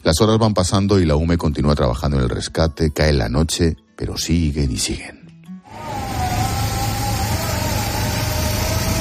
Las 0.04 0.22
horas 0.22 0.38
van 0.38 0.54
pasando 0.54 1.00
y 1.00 1.06
la 1.06 1.16
UME 1.16 1.38
continúa 1.38 1.76
trabajando 1.76 2.18
en 2.18 2.24
el 2.24 2.30
rescate, 2.30 2.94
cae 2.94 3.12
la 3.14 3.30
noche, 3.30 3.76
pero 3.96 4.16
siguen 4.16 4.72
y 4.72 4.78
siguen. 4.78 5.26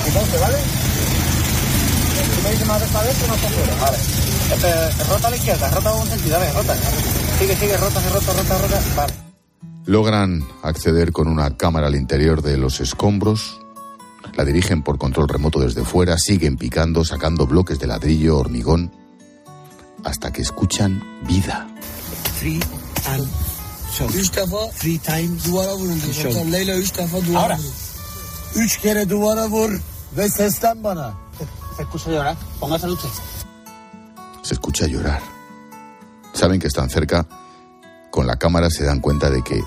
Entonces, 0.07 0.41
¿vale? 0.41 0.57
Si 2.35 2.43
me 2.43 2.51
dice 2.51 2.65
más 2.65 2.81
despacio, 2.81 3.29
no 3.29 3.35
está 3.35 3.49
fuera. 3.49 3.75
Vale. 3.81 3.97
Este, 4.53 5.05
rota 5.05 5.29
a 5.29 5.31
la 5.31 5.37
izquierda, 5.37 5.71
rota 5.71 5.93
un 5.95 6.07
sentido, 6.07 6.39
vale, 6.39 6.53
rota. 6.53 6.75
Sigue, 7.39 7.57
sigue, 7.57 7.77
rota, 7.77 8.01
rota, 8.13 8.33
rota, 8.33 8.59
rota. 8.59 8.81
Vale. 8.97 9.13
Logran 9.87 10.47
acceder 10.63 11.13
con 11.13 11.29
una 11.29 11.57
cámara 11.57 11.89
al 11.89 11.95
interior 11.95 12.43
de 12.43 12.57
los 12.57 12.81
escombros, 12.81 13.61
la 14.33 14.45
dirigen 14.45 14.83
por 14.83 14.99
control 14.99 15.29
remoto 15.29 15.61
desde 15.61 15.85
fuera, 15.85 16.17
siguen 16.19 16.57
picando, 16.57 17.05
sacando 17.05 17.47
bloques 17.47 17.79
de 17.79 17.87
ladrillo, 17.87 18.39
hormigón, 18.39 18.93
hasta 20.05 20.33
que 20.33 20.43
escuchan 20.43 21.03
vida. 21.27 21.67
Three 22.39 22.61
and 23.07 23.29
show. 23.93 24.09
Üç 24.09 24.31
defa 24.33 24.71
three 24.81 24.99
times 24.99 25.45
duvara 25.45 25.75
vurun 25.75 26.01
diyor. 26.01 26.15
Show. 26.15 26.33
Komutan 26.33 26.51
Leyla 26.53 26.75
üç 26.77 26.93
defa 26.97 27.21
duvara 27.21 27.55
Ahora. 27.55 27.59
Se 31.77 31.83
escucha 31.83 32.11
llorar. 32.11 32.37
Póngase. 32.61 32.87
Se 34.43 34.55
escucha 34.55 34.87
llorar. 34.87 35.23
Saben 36.33 36.61
que 36.61 36.69
están 36.69 36.91
cerca. 36.91 37.27
Con 38.11 38.27
la 38.27 38.37
cámara 38.37 38.71
se 38.71 38.85
dan 38.85 39.01
cuenta 39.01 39.29
de 39.31 39.43
que 39.43 39.61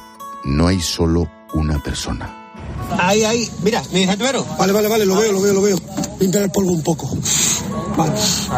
no 0.46 0.68
hay 0.68 0.80
solo 0.80 1.30
una 1.54 1.84
persona. 1.84 2.47
Ahí, 2.98 3.24
ahí. 3.24 3.50
Mira, 3.64 3.82
mi 3.92 4.06
primero. 4.08 4.46
Vale, 4.58 4.74
vale, 4.74 4.88
vale, 4.88 5.06
lo 5.06 5.16
veo, 5.16 5.32
lo 5.32 5.42
veo, 5.42 5.54
lo 5.54 5.62
veo. 5.62 5.80
Limpia 6.20 6.44
el 6.44 6.52
polvo 6.52 6.72
un 6.72 6.82
poco. 6.84 7.10
Vale. 7.96 8.14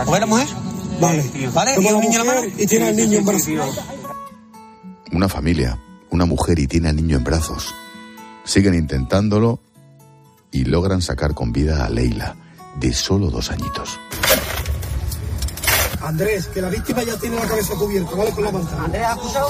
¿Mujer 0.06 0.20
la 0.22 0.26
mujer? 0.26 0.48
Vale. 1.00 1.32
Vale, 1.54 1.76
¿y 1.82 1.86
un 1.86 2.02
niño 2.02 2.12
en 2.22 2.28
la 2.28 2.34
mano? 2.34 2.42
y 2.58 2.66
tiene 2.66 2.88
al 2.88 2.96
niño 2.96 3.20
en 3.20 3.26
brazos. 3.26 3.50
Una 5.12 5.30
familia, 5.30 5.80
una 6.12 6.26
mujer 6.26 6.60
y 6.60 6.68
tiene 6.68 6.90
al 6.90 6.96
niño 6.96 7.18
en 7.18 7.24
brazos. 7.24 7.74
Siguen 8.44 8.76
intentándolo 8.76 9.60
y 10.52 10.66
logran 10.66 11.02
sacar 11.02 11.34
con 11.34 11.52
vida 11.52 11.86
a 11.86 11.90
Leila, 11.90 12.36
de 12.80 12.94
solo 12.94 13.30
dos 13.30 13.52
añitos. 13.52 14.00
Andrés, 16.10 16.48
que 16.48 16.60
la 16.60 16.70
víctima 16.70 17.04
ya 17.04 17.16
tiene 17.18 17.36
la 17.36 17.46
cabeza 17.46 17.76
cubierta, 17.76 18.16
¿vale? 18.16 18.32
Con 18.32 18.44
la 18.44 18.52
manta. 18.52 18.84
Andrés, 18.84 19.04
¿has 19.06 19.18
acusado? 19.18 19.48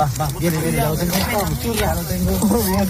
Va, 0.00 0.10
va, 0.18 0.28
viene, 0.38 0.56
viene, 0.56 0.76
ya 0.78 0.88
lo 0.88 0.96
tengo. 0.96 1.12
Ya 1.74 1.94
lo 1.94 2.02
tengo. 2.02 2.32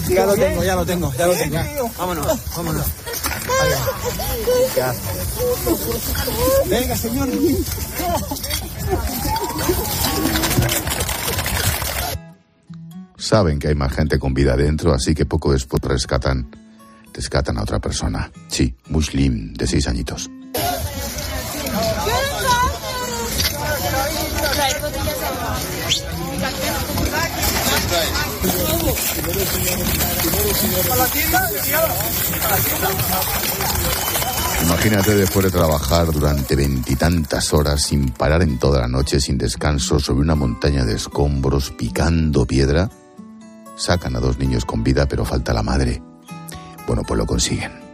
Ya 0.07 0.25
lo 0.25 0.35
tengo, 0.35 0.63
ya 0.63 0.75
lo 0.75 0.85
tengo, 0.85 1.13
ya 1.17 1.27
lo 1.27 1.33
tengo. 1.33 1.55
ya. 1.55 1.91
Vámonos, 1.97 2.27
vámonos. 2.55 2.85
Ya. 4.73 4.93
Venga, 6.69 6.95
señor. 6.95 7.29
Saben 13.17 13.59
que 13.59 13.67
hay 13.67 13.75
más 13.75 13.91
gente 13.91 14.17
con 14.17 14.33
vida 14.33 14.55
dentro, 14.55 14.93
así 14.93 15.13
que 15.13 15.25
poco 15.25 15.51
después 15.51 15.83
rescatan, 15.83 16.49
rescatan 17.13 17.57
a 17.57 17.63
otra 17.63 17.79
persona. 17.79 18.31
Sí, 18.47 18.73
Muslim, 18.87 19.53
de 19.55 19.67
seis 19.67 19.85
añitos. 19.89 20.29
Imagínate 34.63 35.15
después 35.15 35.45
de 35.45 35.51
trabajar 35.51 36.11
durante 36.11 36.55
veintitantas 36.55 37.53
horas 37.53 37.81
sin 37.81 38.09
parar 38.11 38.41
en 38.43 38.59
toda 38.59 38.81
la 38.81 38.87
noche, 38.87 39.19
sin 39.19 39.37
descanso, 39.37 39.99
sobre 39.99 40.21
una 40.21 40.35
montaña 40.35 40.85
de 40.85 40.95
escombros, 40.95 41.71
picando 41.71 42.45
piedra. 42.45 42.89
Sacan 43.75 44.15
a 44.15 44.19
dos 44.19 44.37
niños 44.37 44.65
con 44.65 44.83
vida, 44.83 45.07
pero 45.07 45.25
falta 45.25 45.53
la 45.53 45.63
madre. 45.63 46.01
Bueno, 46.87 47.03
pues 47.03 47.17
lo 47.17 47.25
consiguen. 47.25 47.88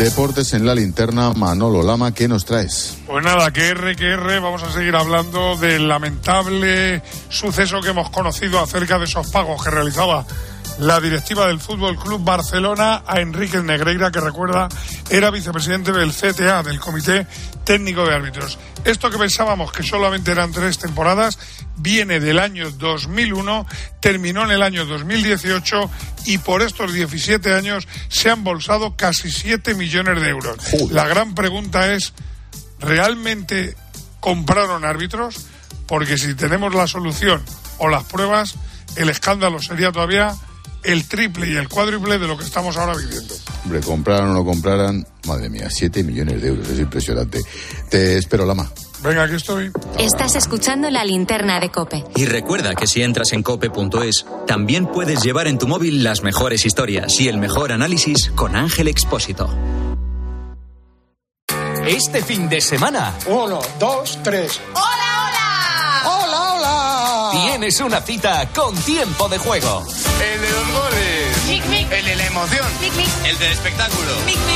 Deportes 0.00 0.54
en 0.54 0.66
la 0.66 0.74
linterna, 0.74 1.32
Manolo 1.32 1.84
Lama, 1.84 2.12
¿qué 2.12 2.26
nos 2.26 2.44
traes? 2.44 2.98
Pues 3.06 3.24
nada, 3.24 3.52
que 3.52 3.68
R, 3.68 3.94
que 3.94 4.10
R, 4.10 4.40
vamos 4.40 4.64
a 4.64 4.72
seguir 4.72 4.96
hablando 4.96 5.56
del 5.56 5.86
lamentable 5.86 7.00
suceso 7.28 7.80
que 7.80 7.90
hemos 7.90 8.10
conocido 8.10 8.58
acerca 8.58 8.98
de 8.98 9.04
esos 9.04 9.30
pagos 9.30 9.62
que 9.62 9.70
realizaba 9.70 10.26
la 10.78 11.00
directiva 11.00 11.46
del 11.46 11.60
Fútbol 11.60 11.98
Club 11.98 12.24
Barcelona 12.24 13.02
a 13.06 13.20
Enrique 13.20 13.62
Negreira, 13.62 14.10
que 14.10 14.20
recuerda 14.20 14.68
era 15.10 15.30
vicepresidente 15.30 15.92
del 15.92 16.12
CTA, 16.12 16.62
del 16.62 16.80
Comité 16.80 17.26
Técnico 17.64 18.04
de 18.04 18.14
Árbitros. 18.14 18.58
Esto 18.84 19.10
que 19.10 19.18
pensábamos 19.18 19.72
que 19.72 19.82
solamente 19.82 20.32
eran 20.32 20.52
tres 20.52 20.78
temporadas 20.78 21.38
viene 21.76 22.20
del 22.20 22.38
año 22.38 22.70
2001, 22.70 23.66
terminó 24.00 24.44
en 24.44 24.50
el 24.52 24.62
año 24.62 24.84
2018 24.86 25.90
y 26.26 26.38
por 26.38 26.62
estos 26.62 26.92
17 26.92 27.54
años 27.54 27.86
se 28.08 28.30
han 28.30 28.44
bolsado 28.44 28.96
casi 28.96 29.30
7 29.30 29.74
millones 29.74 30.20
de 30.20 30.28
euros. 30.28 30.56
La 30.90 31.06
gran 31.06 31.34
pregunta 31.34 31.92
es, 31.92 32.12
¿realmente 32.78 33.76
compraron 34.20 34.84
árbitros? 34.84 35.46
Porque 35.86 36.18
si 36.18 36.34
tenemos 36.34 36.74
la 36.74 36.86
solución 36.86 37.42
o 37.78 37.88
las 37.88 38.04
pruebas, 38.04 38.54
el 38.96 39.08
escándalo 39.08 39.60
sería 39.60 39.92
todavía 39.92 40.34
el 40.84 41.06
triple 41.06 41.48
y 41.48 41.56
el 41.56 41.68
cuádruple 41.68 42.18
de 42.18 42.26
lo 42.26 42.36
que 42.36 42.44
estamos 42.44 42.76
ahora 42.76 42.94
viviendo. 42.96 43.34
Hombre, 43.64 43.80
compraran 43.80 44.30
o 44.30 44.34
no 44.34 44.44
compraran, 44.44 45.06
madre 45.26 45.48
mía, 45.48 45.68
7 45.70 46.02
millones 46.02 46.42
de 46.42 46.48
euros, 46.48 46.68
es 46.68 46.78
impresionante. 46.78 47.40
Te 47.88 48.18
espero, 48.18 48.44
Lama. 48.46 48.70
Venga, 49.02 49.24
aquí 49.24 49.34
estoy. 49.34 49.72
Estás 49.98 50.36
escuchando 50.36 50.88
la 50.88 51.04
linterna 51.04 51.58
de 51.58 51.70
Cope. 51.70 52.04
Y 52.14 52.24
recuerda 52.26 52.74
que 52.74 52.86
si 52.86 53.02
entras 53.02 53.32
en 53.32 53.42
cope.es, 53.42 54.24
también 54.46 54.86
puedes 54.86 55.22
llevar 55.22 55.48
en 55.48 55.58
tu 55.58 55.66
móvil 55.66 56.04
las 56.04 56.22
mejores 56.22 56.64
historias 56.64 57.18
y 57.18 57.28
el 57.28 57.38
mejor 57.38 57.72
análisis 57.72 58.30
con 58.36 58.54
Ángel 58.54 58.86
Expósito. 58.86 59.50
Este 61.84 62.22
fin 62.22 62.48
de 62.48 62.60
semana. 62.60 63.12
Uno, 63.26 63.60
dos, 63.80 64.18
tres. 64.22 64.60
¡Hola, 64.72 65.26
hola! 65.26 66.24
¡Hola, 66.24 66.54
hola! 66.54 67.30
Tienes 67.32 67.80
una 67.80 68.00
cita 68.00 68.48
con 68.54 68.72
tiempo 68.76 69.28
de 69.28 69.38
juego. 69.38 69.82
El 70.22 70.40
de 70.40 70.50
los 70.50 70.68
goles. 70.68 71.32
El 71.90 72.04
de 72.04 72.16
la 72.16 72.26
emoción. 72.26 72.66
El 73.24 73.38
del 73.38 73.52
espectáculo. 73.52 74.12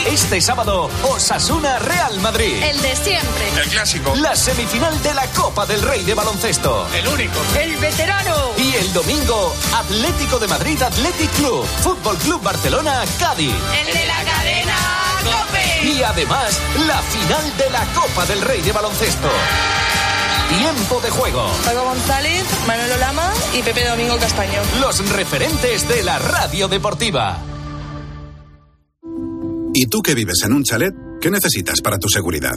Este 0.07 0.41
sábado, 0.41 0.89
Osasuna 1.03 1.79
Real 1.81 2.21
Madrid. 2.21 2.63
El 2.63 2.81
de 2.81 2.95
siempre. 2.95 3.49
El 3.61 3.69
clásico. 3.69 4.15
La 4.15 4.37
semifinal 4.37 5.03
de 5.03 5.13
la 5.13 5.27
Copa 5.33 5.67
del 5.67 5.83
Rey 5.83 6.05
de 6.05 6.15
Baloncesto. 6.15 6.89
El 6.95 7.09
único. 7.09 7.41
El 7.59 7.77
veterano. 7.79 8.53
Y 8.57 8.77
el 8.77 8.93
domingo, 8.93 9.55
Atlético 9.75 10.39
de 10.39 10.47
Madrid 10.47 10.81
Athletic 10.81 11.31
Club, 11.33 11.67
Fútbol 11.83 12.17
Club 12.19 12.43
Barcelona, 12.43 13.03
Cádiz. 13.19 13.55
El 13.87 13.93
de 13.93 14.07
la 14.07 14.23
cadena 14.25 14.77
Cope. 15.25 15.87
Y 15.87 16.03
además, 16.03 16.61
la 16.87 17.03
final 17.03 17.57
de 17.57 17.71
la 17.71 17.85
Copa 17.87 18.25
del 18.27 18.41
Rey 18.41 18.63
de 18.63 18.73
Baloncesto. 18.73 19.31
Tiempo 20.49 21.01
de 21.01 21.11
juego. 21.11 21.45
Paco 21.65 21.85
González, 21.85 22.45
Manolo 22.67 22.97
Lama 22.99 23.33
y 23.59 23.63
Pepe 23.63 23.85
Domingo 23.85 24.17
Castaño. 24.19 24.61
Los 24.81 25.09
referentes 25.11 25.89
de 25.89 26.03
la 26.03 26.19
radio 26.19 26.69
deportiva. 26.69 27.39
¿Y 29.75 29.87
tú 29.87 30.01
que 30.03 30.15
vives 30.15 30.43
en 30.45 30.53
un 30.53 30.63
chalet? 30.65 30.95
¿Qué 31.21 31.31
necesitas 31.31 31.81
para 31.83 31.99
tu 31.99 32.09
seguridad? 32.09 32.57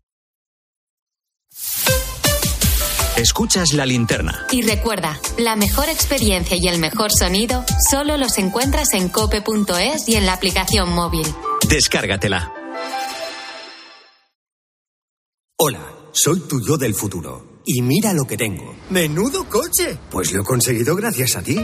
Escuchas 3.21 3.73
la 3.73 3.85
linterna. 3.85 4.47
Y 4.49 4.63
recuerda, 4.63 5.19
la 5.37 5.55
mejor 5.55 5.89
experiencia 5.89 6.57
y 6.59 6.67
el 6.67 6.79
mejor 6.79 7.11
sonido 7.11 7.63
solo 7.91 8.17
los 8.17 8.39
encuentras 8.39 8.93
en 8.93 9.09
cope.es 9.09 10.09
y 10.09 10.15
en 10.15 10.25
la 10.25 10.33
aplicación 10.33 10.91
móvil. 10.91 11.27
Descárgatela. 11.69 12.51
Hola, 15.55 15.93
soy 16.11 16.39
tu 16.39 16.65
yo 16.65 16.77
del 16.77 16.95
futuro. 16.95 17.61
Y 17.63 17.83
mira 17.83 18.11
lo 18.11 18.25
que 18.25 18.37
tengo. 18.37 18.73
¡Menudo 18.89 19.47
coche! 19.47 19.99
Pues 20.09 20.33
lo 20.33 20.41
he 20.41 20.43
conseguido 20.43 20.95
gracias 20.95 21.35
a 21.35 21.43
ti. 21.43 21.63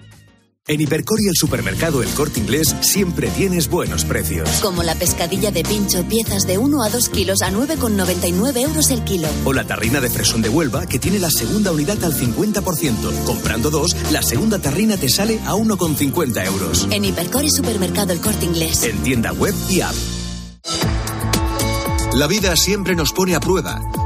En 0.67 0.79
Hipercor 0.79 1.19
y 1.19 1.27
el 1.27 1.35
supermercado 1.35 2.03
El 2.03 2.09
Corte 2.09 2.39
Inglés 2.39 2.75
siempre 2.81 3.29
tienes 3.29 3.67
buenos 3.67 4.05
precios. 4.05 4.47
Como 4.61 4.83
la 4.83 4.93
pescadilla 4.93 5.49
de 5.49 5.63
pincho, 5.63 6.03
piezas 6.07 6.45
de 6.45 6.59
1 6.59 6.83
a 6.83 6.89
2 6.89 7.09
kilos 7.09 7.41
a 7.41 7.49
9,99 7.49 8.61
euros 8.61 8.91
el 8.91 9.03
kilo. 9.03 9.27
O 9.43 9.53
la 9.53 9.65
tarrina 9.65 9.99
de 9.99 10.11
fresón 10.11 10.43
de 10.43 10.49
Huelva 10.49 10.85
que 10.85 10.99
tiene 10.99 11.17
la 11.17 11.31
segunda 11.31 11.71
unidad 11.71 12.03
al 12.03 12.13
50%. 12.13 13.23
Comprando 13.25 13.71
dos, 13.71 13.95
la 14.11 14.21
segunda 14.21 14.59
tarrina 14.59 14.97
te 14.97 15.09
sale 15.09 15.39
a 15.45 15.55
1,50 15.55 16.45
euros. 16.45 16.87
En 16.91 17.05
Hipercor 17.05 17.43
y 17.43 17.49
supermercado 17.49 18.13
El 18.13 18.21
Corte 18.21 18.45
Inglés. 18.45 18.83
En 18.83 19.01
tienda 19.01 19.33
web 19.33 19.55
y 19.67 19.81
app. 19.81 19.95
La 22.13 22.27
vida 22.27 22.55
siempre 22.55 22.95
nos 22.95 23.13
pone 23.13 23.33
a 23.33 23.39
prueba. 23.39 23.81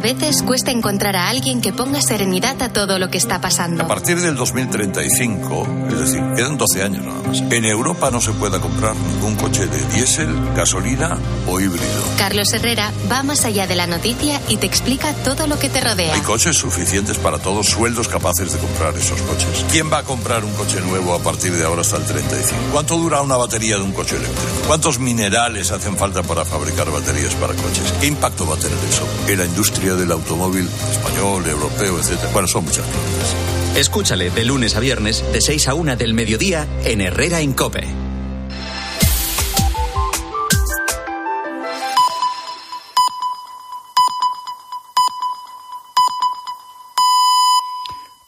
A 0.00 0.02
veces 0.02 0.42
cuesta 0.42 0.70
encontrar 0.70 1.14
a 1.14 1.28
alguien 1.28 1.60
que 1.60 1.74
ponga 1.74 2.00
serenidad 2.00 2.62
a 2.62 2.72
todo 2.72 2.98
lo 2.98 3.10
que 3.10 3.18
está 3.18 3.38
pasando. 3.38 3.84
A 3.84 3.86
partir 3.86 4.18
del 4.18 4.34
2035, 4.34 5.66
es 5.90 6.00
decir, 6.00 6.22
quedan 6.34 6.56
12 6.56 6.82
años 6.82 7.04
nada 7.04 7.20
más, 7.22 7.42
en 7.42 7.66
Europa 7.66 8.10
no 8.10 8.18
se 8.22 8.32
pueda 8.32 8.58
comprar 8.60 8.96
ningún 8.96 9.36
coche 9.36 9.66
de 9.66 9.78
diésel, 9.94 10.34
gasolina 10.56 11.18
o 11.46 11.60
híbrido. 11.60 11.84
Carlos 12.16 12.50
Herrera 12.54 12.90
va 13.12 13.22
más 13.22 13.44
allá 13.44 13.66
de 13.66 13.76
la 13.76 13.86
noticia 13.86 14.40
y 14.48 14.56
te 14.56 14.64
explica 14.64 15.12
todo 15.12 15.46
lo 15.46 15.58
que 15.58 15.68
te 15.68 15.82
rodea. 15.82 16.14
Hay 16.14 16.22
coches 16.22 16.56
suficientes 16.56 17.18
para 17.18 17.38
todos, 17.38 17.66
sueldos 17.66 18.08
capaces 18.08 18.54
de 18.54 18.58
comprar 18.58 18.96
esos 18.96 19.20
coches. 19.20 19.66
¿Quién 19.70 19.92
va 19.92 19.98
a 19.98 20.02
comprar 20.04 20.46
un 20.46 20.54
coche 20.54 20.80
nuevo 20.80 21.12
a 21.12 21.18
partir 21.18 21.52
de 21.52 21.66
ahora 21.66 21.82
hasta 21.82 21.98
el 21.98 22.04
35? 22.04 22.58
¿Cuánto 22.72 22.96
dura 22.96 23.20
una 23.20 23.36
batería 23.36 23.76
de 23.76 23.82
un 23.82 23.92
coche 23.92 24.16
eléctrico? 24.16 24.66
¿Cuántos 24.66 24.98
minerales 24.98 25.70
hacen 25.72 25.94
falta 25.98 26.22
para 26.22 26.46
fabricar 26.46 26.90
baterías 26.90 27.34
para 27.34 27.52
coches? 27.52 27.92
¿Qué 28.00 28.06
impacto 28.06 28.46
va 28.46 28.54
a 28.54 28.58
tener 28.58 28.78
eso 28.88 29.06
en 29.28 29.38
la 29.38 29.44
industria 29.44 29.89
del 29.94 30.12
automóvil 30.12 30.68
español, 30.90 31.46
europeo, 31.46 31.98
etcétera? 31.98 32.30
Bueno, 32.32 32.48
son 32.48 32.64
muchas 32.64 32.86
preguntas. 32.86 33.36
Escúchale 33.76 34.30
de 34.30 34.44
lunes 34.44 34.76
a 34.76 34.80
viernes 34.80 35.24
de 35.32 35.40
6 35.40 35.68
a 35.68 35.74
1 35.74 35.96
del 35.96 36.14
mediodía 36.14 36.66
en 36.84 37.00
Herrera 37.00 37.40
en 37.40 37.52
Cope. 37.52 37.99